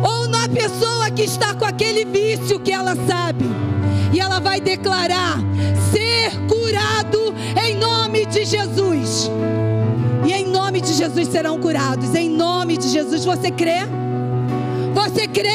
ou 0.04 0.28
na 0.28 0.48
pessoa 0.48 1.12
que 1.12 1.24
está 1.24 1.54
com 1.54 1.66
aquele 1.66 2.06
vício 2.06 2.60
que 2.60 2.72
ela 2.72 2.96
sabe, 3.08 3.46
e 4.14 4.20
ela 4.20 4.40
vai 4.40 4.60
declarar: 4.62 5.40
ser 5.92 6.32
curado 6.48 7.34
em 7.64 7.76
nome 7.76 8.26
de 8.26 8.46
Jesus. 8.46 9.30
E 10.26 10.32
em 10.32 10.46
nome 10.46 10.82
de 10.82 10.94
Jesus 10.94 11.28
serão 11.28 11.60
curados. 11.60 12.14
Em 12.14 12.30
nome 12.30 12.78
de 12.78 12.88
Jesus, 12.90 13.26
você 13.26 13.50
crê? 13.52 13.80
Você 14.94 15.28
crê? 15.28 15.50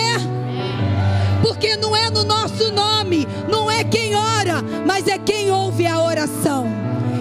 Porque 1.42 1.76
não 1.76 1.94
é 1.94 2.10
no 2.10 2.24
nosso 2.24 2.72
nome, 2.72 3.26
não 3.48 3.70
é 3.70 3.84
quem 3.84 4.14
ora, 4.16 4.62
mas 4.86 5.06
é 5.06 5.18
quem 5.18 5.50
ouve 5.50 5.86
a 5.86 6.02
oração. 6.02 6.66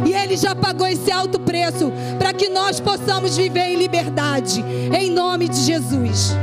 E 0.06 0.14
Ele 0.14 0.38
já 0.38 0.56
pagou 0.56 0.88
esse 0.88 1.12
alto 1.12 1.40
preço 1.40 1.92
para 2.18 2.34
que 2.34 2.50
nós 2.50 2.80
possamos 2.80 3.36
viver 3.36 3.68
em 3.68 3.78
liberdade, 3.78 4.64
em 4.98 5.12
nome 5.12 5.48
de 5.48 5.58
Jesus. 5.62 6.36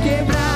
quebrar. 0.00 0.47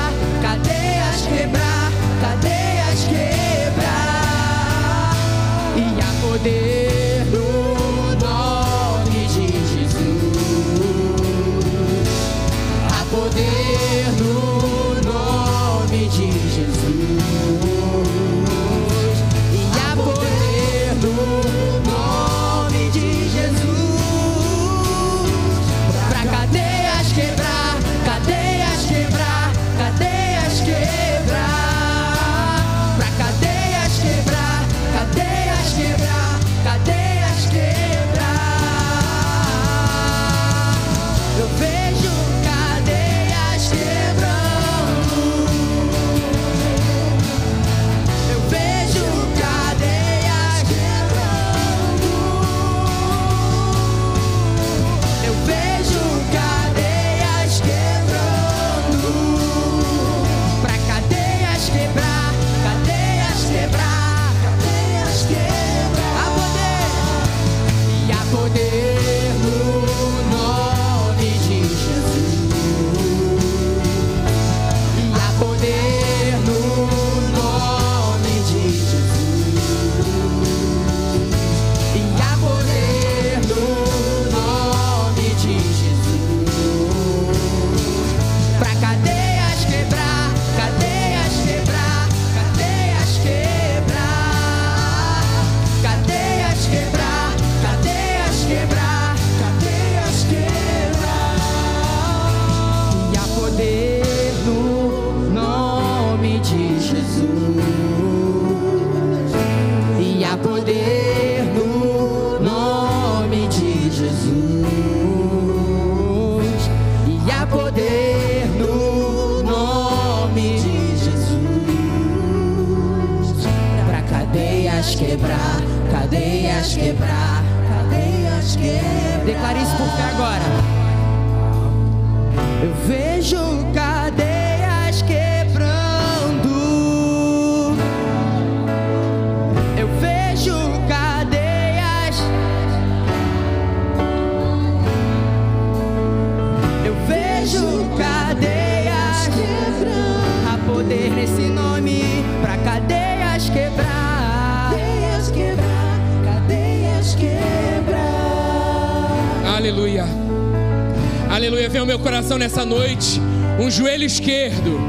coração 162.23 162.37
nessa 162.37 162.63
noite, 162.63 163.19
um 163.59 163.69
joelho 163.69 164.05
esquerdo 164.05 164.79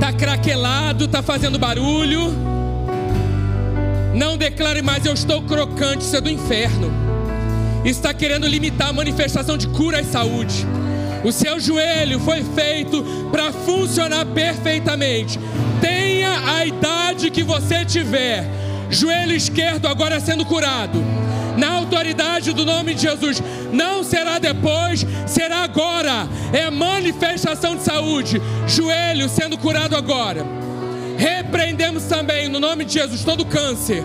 tá 0.00 0.12
craquelado, 0.12 1.06
tá 1.06 1.22
fazendo 1.22 1.60
barulho. 1.60 2.32
Não 4.12 4.36
declare 4.36 4.82
mais 4.82 5.06
eu 5.06 5.14
estou 5.14 5.42
crocante, 5.42 6.02
isso 6.02 6.16
é 6.16 6.20
do 6.20 6.28
inferno. 6.28 6.92
Está 7.84 8.12
querendo 8.12 8.48
limitar 8.48 8.88
a 8.88 8.92
manifestação 8.92 9.56
de 9.56 9.68
cura 9.68 10.00
e 10.00 10.04
saúde. 10.04 10.66
O 11.22 11.30
seu 11.30 11.60
joelho 11.60 12.18
foi 12.18 12.42
feito 12.42 13.04
para 13.30 13.52
funcionar 13.52 14.26
perfeitamente. 14.26 15.38
Tenha 15.80 16.56
a 16.56 16.66
idade 16.66 17.30
que 17.30 17.44
você 17.44 17.84
tiver. 17.84 18.44
Joelho 18.90 19.36
esquerdo 19.36 19.86
agora 19.86 20.18
sendo 20.18 20.44
curado. 20.44 21.00
Na 21.56 21.74
autoridade 21.74 22.52
do 22.52 22.64
nome 22.64 22.94
de 22.94 23.02
Jesus, 23.02 23.40
não 23.74 24.04
será 24.04 24.38
depois, 24.38 25.04
será 25.26 25.64
agora. 25.64 26.28
É 26.52 26.70
manifestação 26.70 27.76
de 27.76 27.82
saúde. 27.82 28.40
Joelho 28.68 29.28
sendo 29.28 29.58
curado 29.58 29.96
agora. 29.96 30.46
Repreendemos 31.18 32.04
também 32.04 32.48
no 32.48 32.60
nome 32.60 32.84
de 32.84 32.94
Jesus 32.94 33.24
todo 33.24 33.44
câncer. 33.44 34.04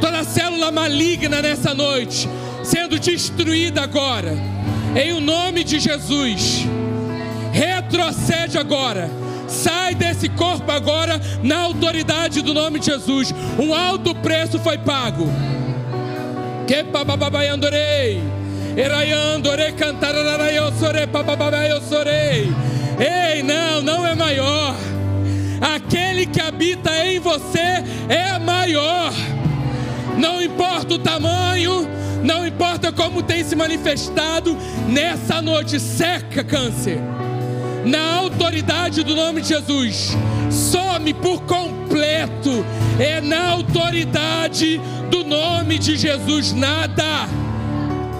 Toda 0.00 0.22
célula 0.22 0.70
maligna 0.70 1.42
nessa 1.42 1.74
noite 1.74 2.28
sendo 2.62 2.98
destruída 2.98 3.82
agora. 3.82 4.32
Em 4.96 5.12
o 5.12 5.20
nome 5.20 5.64
de 5.64 5.80
Jesus. 5.80 6.64
Retrocede 7.52 8.58
agora. 8.58 9.10
Sai 9.48 9.94
desse 9.94 10.28
corpo 10.28 10.70
agora 10.70 11.20
na 11.42 11.58
autoridade 11.58 12.42
do 12.42 12.54
nome 12.54 12.78
de 12.78 12.86
Jesus. 12.86 13.32
Um 13.58 13.74
alto 13.74 14.14
preço 14.14 14.58
foi 14.58 14.78
pago. 14.78 15.28
Que 16.66 16.82
papabai 16.84 17.48
andorei. 17.48 18.22
Eraiandore 18.76 19.74
eu 21.68 21.80
sorei. 21.82 22.52
Ei, 22.98 23.42
não, 23.42 23.82
não 23.82 24.06
é 24.06 24.14
maior. 24.14 24.74
Aquele 25.60 26.26
que 26.26 26.40
habita 26.40 26.90
em 27.06 27.18
você 27.18 27.84
é 28.08 28.38
maior. 28.38 29.12
Não 30.16 30.40
importa 30.40 30.94
o 30.94 30.98
tamanho, 30.98 31.88
não 32.22 32.46
importa 32.46 32.92
como 32.92 33.22
tem 33.22 33.42
se 33.44 33.56
manifestado, 33.56 34.56
nessa 34.88 35.42
noite 35.42 35.80
seca 35.80 36.44
câncer. 36.44 36.98
Na 37.84 38.16
autoridade 38.16 39.02
do 39.02 39.14
nome 39.14 39.42
de 39.42 39.48
Jesus, 39.48 40.16
some 40.50 41.12
por 41.14 41.42
completo. 41.42 42.64
É 42.98 43.20
na 43.20 43.50
autoridade 43.50 44.80
do 45.14 45.22
nome 45.22 45.78
de 45.78 45.96
Jesus, 45.96 46.52
nada. 46.52 47.28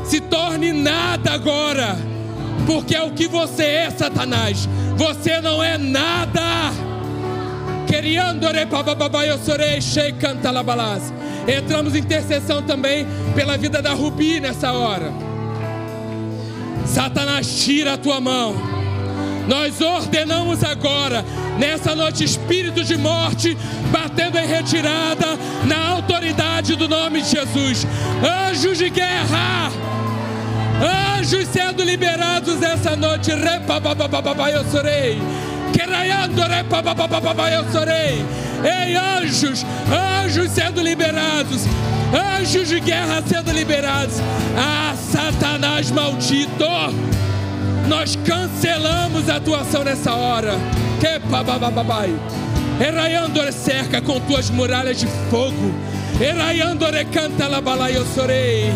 Se 0.05 0.21
torne 0.21 0.73
nada 0.73 1.33
agora, 1.33 1.97
porque 2.67 2.95
é 2.95 3.03
o 3.03 3.11
que 3.11 3.27
você 3.27 3.65
é, 3.65 3.91
Satanás. 3.91 4.69
Você 4.97 5.41
não 5.41 5.61
é 5.61 5.77
nada. 5.77 6.71
Entramos 11.49 11.97
em 11.97 11.99
intercessão 11.99 12.63
também 12.63 13.05
pela 13.35 13.57
vida 13.57 13.83
da 13.83 13.93
Rubi 13.93 14.39
nessa 14.39 14.73
hora. 14.73 15.13
Satanás, 16.87 17.65
tira 17.65 17.95
a 17.95 17.99
tua 17.99 18.21
mão. 18.21 18.74
Nós 19.47 19.81
ordenamos 19.81 20.65
agora, 20.65 21.25
nessa 21.59 21.95
noite, 21.95 22.25
espírito 22.25 22.83
de 22.83 22.97
morte, 22.97 23.57
batendo 23.91 24.39
em 24.39 24.47
retirada, 24.47 25.39
na 25.67 25.89
autoridade 25.89 26.75
do 26.77 26.89
nome 26.89 27.21
de 27.23 27.31
Jesus. 27.31 27.87
Anjos 28.51 28.79
de 28.79 28.89
guerra, 28.89 29.71
anjos 31.19 31.47
sendo 31.49 31.83
liberados 31.83 32.63
essa 32.63 32.97
noite. 32.97 33.31
Eu 33.31 34.65
sorei. 34.71 35.21
Eu 37.53 37.73
sorei. 37.73 38.25
Ei, 38.65 38.97
anjos, 38.97 39.65
anjos 40.25 40.51
sendo 40.51 40.81
liberados, 40.81 41.65
anjos 42.41 42.69
de 42.69 42.81
guerra 42.81 43.23
sendo 43.27 43.53
liberados. 43.53 44.15
Ah, 44.57 44.95
Satanás 44.97 45.91
maldito, 45.91 46.65
nós 47.89 48.17
cancelamos 48.17 49.29
a 49.29 49.41
tua 49.41 49.61
ação 49.61 49.85
nessa 49.85 50.15
hora. 50.15 50.53
Que 51.01 51.19
bababai. 51.19 52.15
Eraiandore 52.81 53.53
cerca 53.53 54.01
com 54.01 54.19
tuas 54.21 54.51
muralhas 54.51 54.99
de 54.99 55.07
fogo. 55.31 55.75
Eraiandore 56.21 57.05
canta 57.07 57.47
labalai 57.47 57.97
eu 57.97 58.07
sorei. 58.07 58.73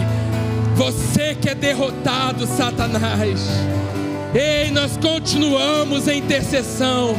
Você 0.75 1.35
que 1.35 1.49
é 1.49 1.55
derrotado, 1.55 2.47
Satanás. 2.47 3.41
Ei, 4.35 4.71
nós 4.71 4.97
continuamos 4.97 6.07
em 6.07 6.19
intercessão. 6.19 7.17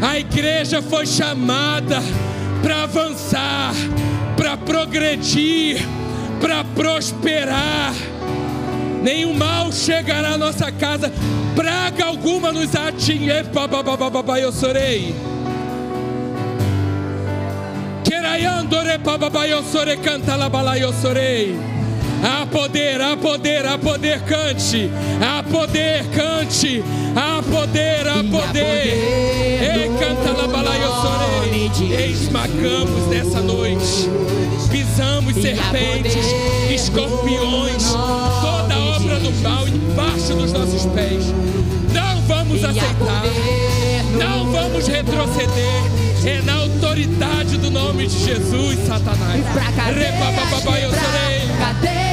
A 0.00 0.18
igreja 0.18 0.80
foi 0.80 1.06
chamada 1.06 2.00
para 2.62 2.84
avançar, 2.84 3.74
para 4.36 4.56
progredir, 4.56 5.80
para 6.40 6.64
prosperar. 6.64 7.92
Nenhum 9.02 9.34
mal 9.34 9.72
chegará 9.72 10.30
à 10.30 10.38
nossa 10.38 10.70
casa, 10.72 11.12
praga 11.54 12.04
alguma 12.06 12.52
nos 12.52 12.74
atingir. 12.74 13.46
Eu 14.40 14.52
sorei. 14.52 15.14
Queraiandore, 18.04 18.98
eu 19.50 19.62
sorei, 19.62 19.96
canta 19.96 20.36
sorei. 20.92 21.56
Há 22.22 22.46
poder, 22.46 23.00
há 23.00 23.16
poder, 23.16 23.64
há 23.66 23.78
poder, 23.78 24.20
cante. 24.22 24.90
Há 25.22 25.42
poder, 25.42 26.04
cante. 26.10 26.82
Há 27.14 27.42
poder, 27.42 28.08
há 28.08 28.24
poder. 28.24 28.86
Ei, 29.60 29.90
canta 29.98 30.32
lá, 30.32 30.48
balai, 30.48 30.82
eu 30.82 30.90
sorei. 30.90 32.08
Esmagamos 32.10 33.06
nessa 33.08 33.40
noite. 33.40 34.10
Pisamos 34.70 35.34
serpentes, 35.34 36.26
escorpiões, 36.70 37.84
toda 38.42 38.77
obra 38.98 39.20
do 39.20 39.30
mal 39.42 39.68
embaixo 39.68 40.34
dos 40.34 40.52
nossos 40.52 40.86
pés. 40.86 41.24
Não 41.92 42.20
vamos 42.22 42.64
aceitar. 42.64 43.22
Não 44.18 44.50
vamos 44.50 44.88
retroceder. 44.88 45.82
É 46.24 46.42
na 46.42 46.54
autoridade 46.54 47.56
do 47.58 47.70
nome 47.70 48.08
de 48.08 48.18
Jesus, 48.24 48.78
Satanás. 48.86 49.44
Repa, 49.94 50.78
eu 50.78 50.90
sorei. 50.90 52.07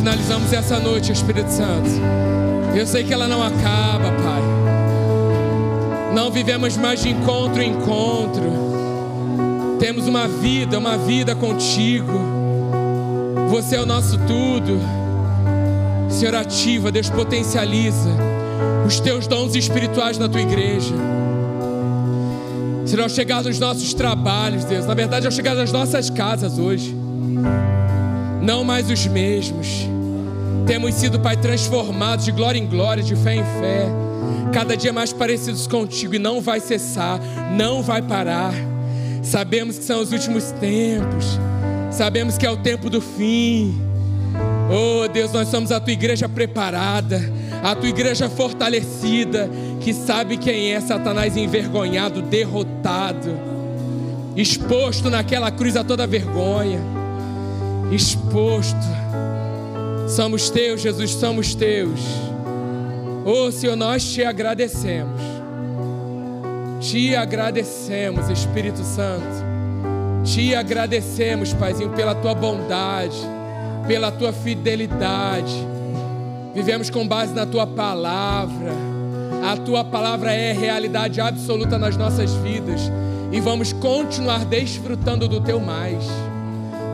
Finalizamos 0.00 0.50
essa 0.50 0.80
noite, 0.80 1.12
Espírito 1.12 1.50
Santo. 1.50 1.90
Eu 2.74 2.86
sei 2.86 3.04
que 3.04 3.12
ela 3.12 3.28
não 3.28 3.42
acaba, 3.42 4.10
Pai. 4.10 4.42
Não 6.14 6.30
vivemos 6.30 6.74
mais 6.78 7.02
de 7.02 7.10
encontro 7.10 7.60
em 7.60 7.72
encontro. 7.72 8.42
Temos 9.78 10.06
uma 10.06 10.26
vida, 10.26 10.78
uma 10.78 10.96
vida 10.96 11.36
contigo. 11.36 12.18
Você 13.50 13.76
é 13.76 13.80
o 13.82 13.84
nosso 13.84 14.16
tudo. 14.20 14.80
Senhor, 16.08 16.34
ativa, 16.34 16.90
Deus 16.90 17.10
potencializa 17.10 18.08
os 18.86 19.00
teus 19.00 19.26
dons 19.26 19.54
espirituais 19.54 20.16
na 20.16 20.30
tua 20.30 20.40
igreja. 20.40 20.94
Senhor, 22.86 23.02
ao 23.02 23.08
chegar 23.10 23.42
nos 23.42 23.58
nossos 23.58 23.92
trabalhos, 23.92 24.64
Deus, 24.64 24.86
na 24.86 24.94
verdade, 24.94 25.26
ao 25.26 25.32
chegar 25.32 25.54
nas 25.54 25.70
nossas 25.70 26.08
casas 26.08 26.58
hoje, 26.58 26.96
não 28.40 28.64
mais 28.64 28.90
os 28.90 29.06
mesmos. 29.06 29.88
Temos 30.66 30.94
sido, 30.94 31.18
Pai, 31.20 31.36
transformados 31.36 32.24
de 32.24 32.32
glória 32.32 32.58
em 32.58 32.66
glória, 32.66 33.02
de 33.02 33.16
fé 33.16 33.34
em 33.34 33.42
fé, 33.42 33.86
cada 34.52 34.76
dia 34.76 34.92
mais 34.92 35.12
parecidos 35.12 35.66
contigo 35.66 36.14
e 36.14 36.18
não 36.18 36.40
vai 36.40 36.60
cessar, 36.60 37.20
não 37.56 37.82
vai 37.82 38.02
parar. 38.02 38.54
Sabemos 39.22 39.78
que 39.78 39.84
são 39.84 40.00
os 40.00 40.12
últimos 40.12 40.52
tempos, 40.52 41.38
sabemos 41.90 42.38
que 42.38 42.46
é 42.46 42.50
o 42.50 42.56
tempo 42.56 42.88
do 42.88 43.00
fim. 43.00 43.80
Oh 44.70 45.08
Deus, 45.08 45.32
nós 45.32 45.48
somos 45.48 45.72
a 45.72 45.80
tua 45.80 45.92
igreja 45.92 46.28
preparada, 46.28 47.20
a 47.62 47.74
tua 47.74 47.88
igreja 47.88 48.28
fortalecida, 48.30 49.50
que 49.80 49.92
sabe 49.92 50.36
quem 50.36 50.72
é 50.72 50.80
Satanás 50.80 51.36
envergonhado, 51.36 52.22
derrotado, 52.22 53.36
exposto 54.36 55.10
naquela 55.10 55.50
cruz 55.50 55.76
a 55.76 55.82
toda 55.82 56.06
vergonha, 56.06 56.99
exposto. 57.90 58.76
Somos 60.08 60.50
teus, 60.50 60.80
Jesus, 60.80 61.12
somos 61.12 61.54
teus. 61.54 62.00
Oh 63.24 63.50
Senhor, 63.50 63.76
nós 63.76 64.04
te 64.04 64.24
agradecemos. 64.24 65.20
Te 66.80 67.14
agradecemos, 67.14 68.28
Espírito 68.30 68.82
Santo. 68.82 69.50
Te 70.24 70.54
agradecemos, 70.54 71.52
Paizinho, 71.52 71.90
pela 71.90 72.14
tua 72.14 72.34
bondade, 72.34 73.18
pela 73.86 74.10
tua 74.10 74.32
fidelidade. 74.32 75.54
Vivemos 76.54 76.90
com 76.90 77.06
base 77.06 77.32
na 77.34 77.46
tua 77.46 77.66
palavra. 77.66 78.72
A 79.42 79.56
tua 79.56 79.84
palavra 79.84 80.32
é 80.32 80.52
realidade 80.52 81.20
absoluta 81.20 81.78
nas 81.78 81.96
nossas 81.96 82.32
vidas 82.34 82.90
e 83.32 83.40
vamos 83.40 83.72
continuar 83.72 84.44
desfrutando 84.44 85.28
do 85.28 85.40
teu 85.40 85.60
mais. 85.60 86.04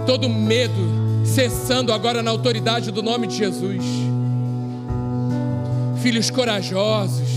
Todo 0.06 0.28
medo 0.28 1.24
cessando 1.24 1.92
agora 1.92 2.22
na 2.22 2.30
autoridade 2.30 2.90
do 2.90 3.02
nome 3.02 3.26
de 3.26 3.36
Jesus. 3.36 3.84
Filhos 6.00 6.30
corajosos, 6.30 7.28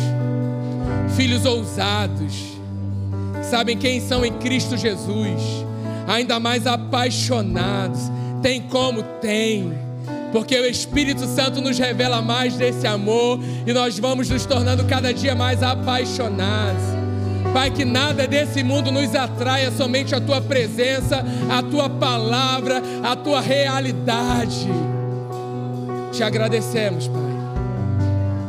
filhos 1.17 1.43
ousados, 1.45 2.33
sabem 3.49 3.77
quem 3.77 3.99
são 3.99 4.23
em 4.23 4.33
Cristo 4.33 4.77
Jesus, 4.77 5.41
ainda 6.07 6.39
mais 6.39 6.67
apaixonados. 6.67 7.99
Tem 8.41 8.61
como? 8.61 9.01
Tem. 9.19 9.73
Porque 10.31 10.55
o 10.55 10.65
Espírito 10.65 11.25
Santo 11.25 11.59
nos 11.59 11.79
revela 11.79 12.21
mais 12.21 12.55
desse 12.55 12.85
amor 12.85 13.39
e 13.65 13.73
nós 13.73 13.97
vamos 13.97 14.29
nos 14.29 14.45
tornando 14.45 14.85
cada 14.85 15.11
dia 15.11 15.33
mais 15.33 15.63
apaixonados. 15.63 16.98
Pai, 17.53 17.71
que 17.71 17.83
nada 17.83 18.27
desse 18.27 18.63
mundo 18.63 18.91
nos 18.91 19.15
atraia, 19.15 19.71
somente 19.71 20.13
a 20.13 20.21
tua 20.21 20.39
presença, 20.39 21.23
a 21.49 21.63
tua 21.63 21.89
palavra, 21.89 22.81
a 23.03 23.15
tua 23.15 23.41
realidade. 23.41 24.67
Te 26.11 26.23
agradecemos, 26.23 27.07
Pai. 27.07 27.29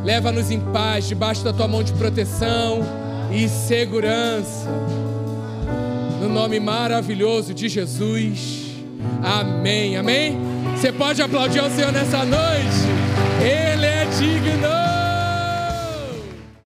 Leva-nos 0.05 0.51
em 0.51 0.61
paz, 0.61 1.07
debaixo 1.07 1.45
da 1.45 1.53
tua 1.53 1.69
mão 1.69 1.83
de 1.83 1.93
proteção 1.93 2.81
e 3.31 3.49
segurança. 3.49 4.69
No 6.21 6.29
nome 6.29 6.61
maravilhoso 6.61 7.55
de 7.55 7.69
Jesus. 7.69 8.75
Amém. 9.23 9.97
Amém. 9.97 10.39
Você 10.77 10.93
pode 10.93 11.21
aplaudir 11.23 11.61
ao 11.61 11.71
Senhor 11.71 11.93
nessa 11.93 12.25
noite. 12.25 12.51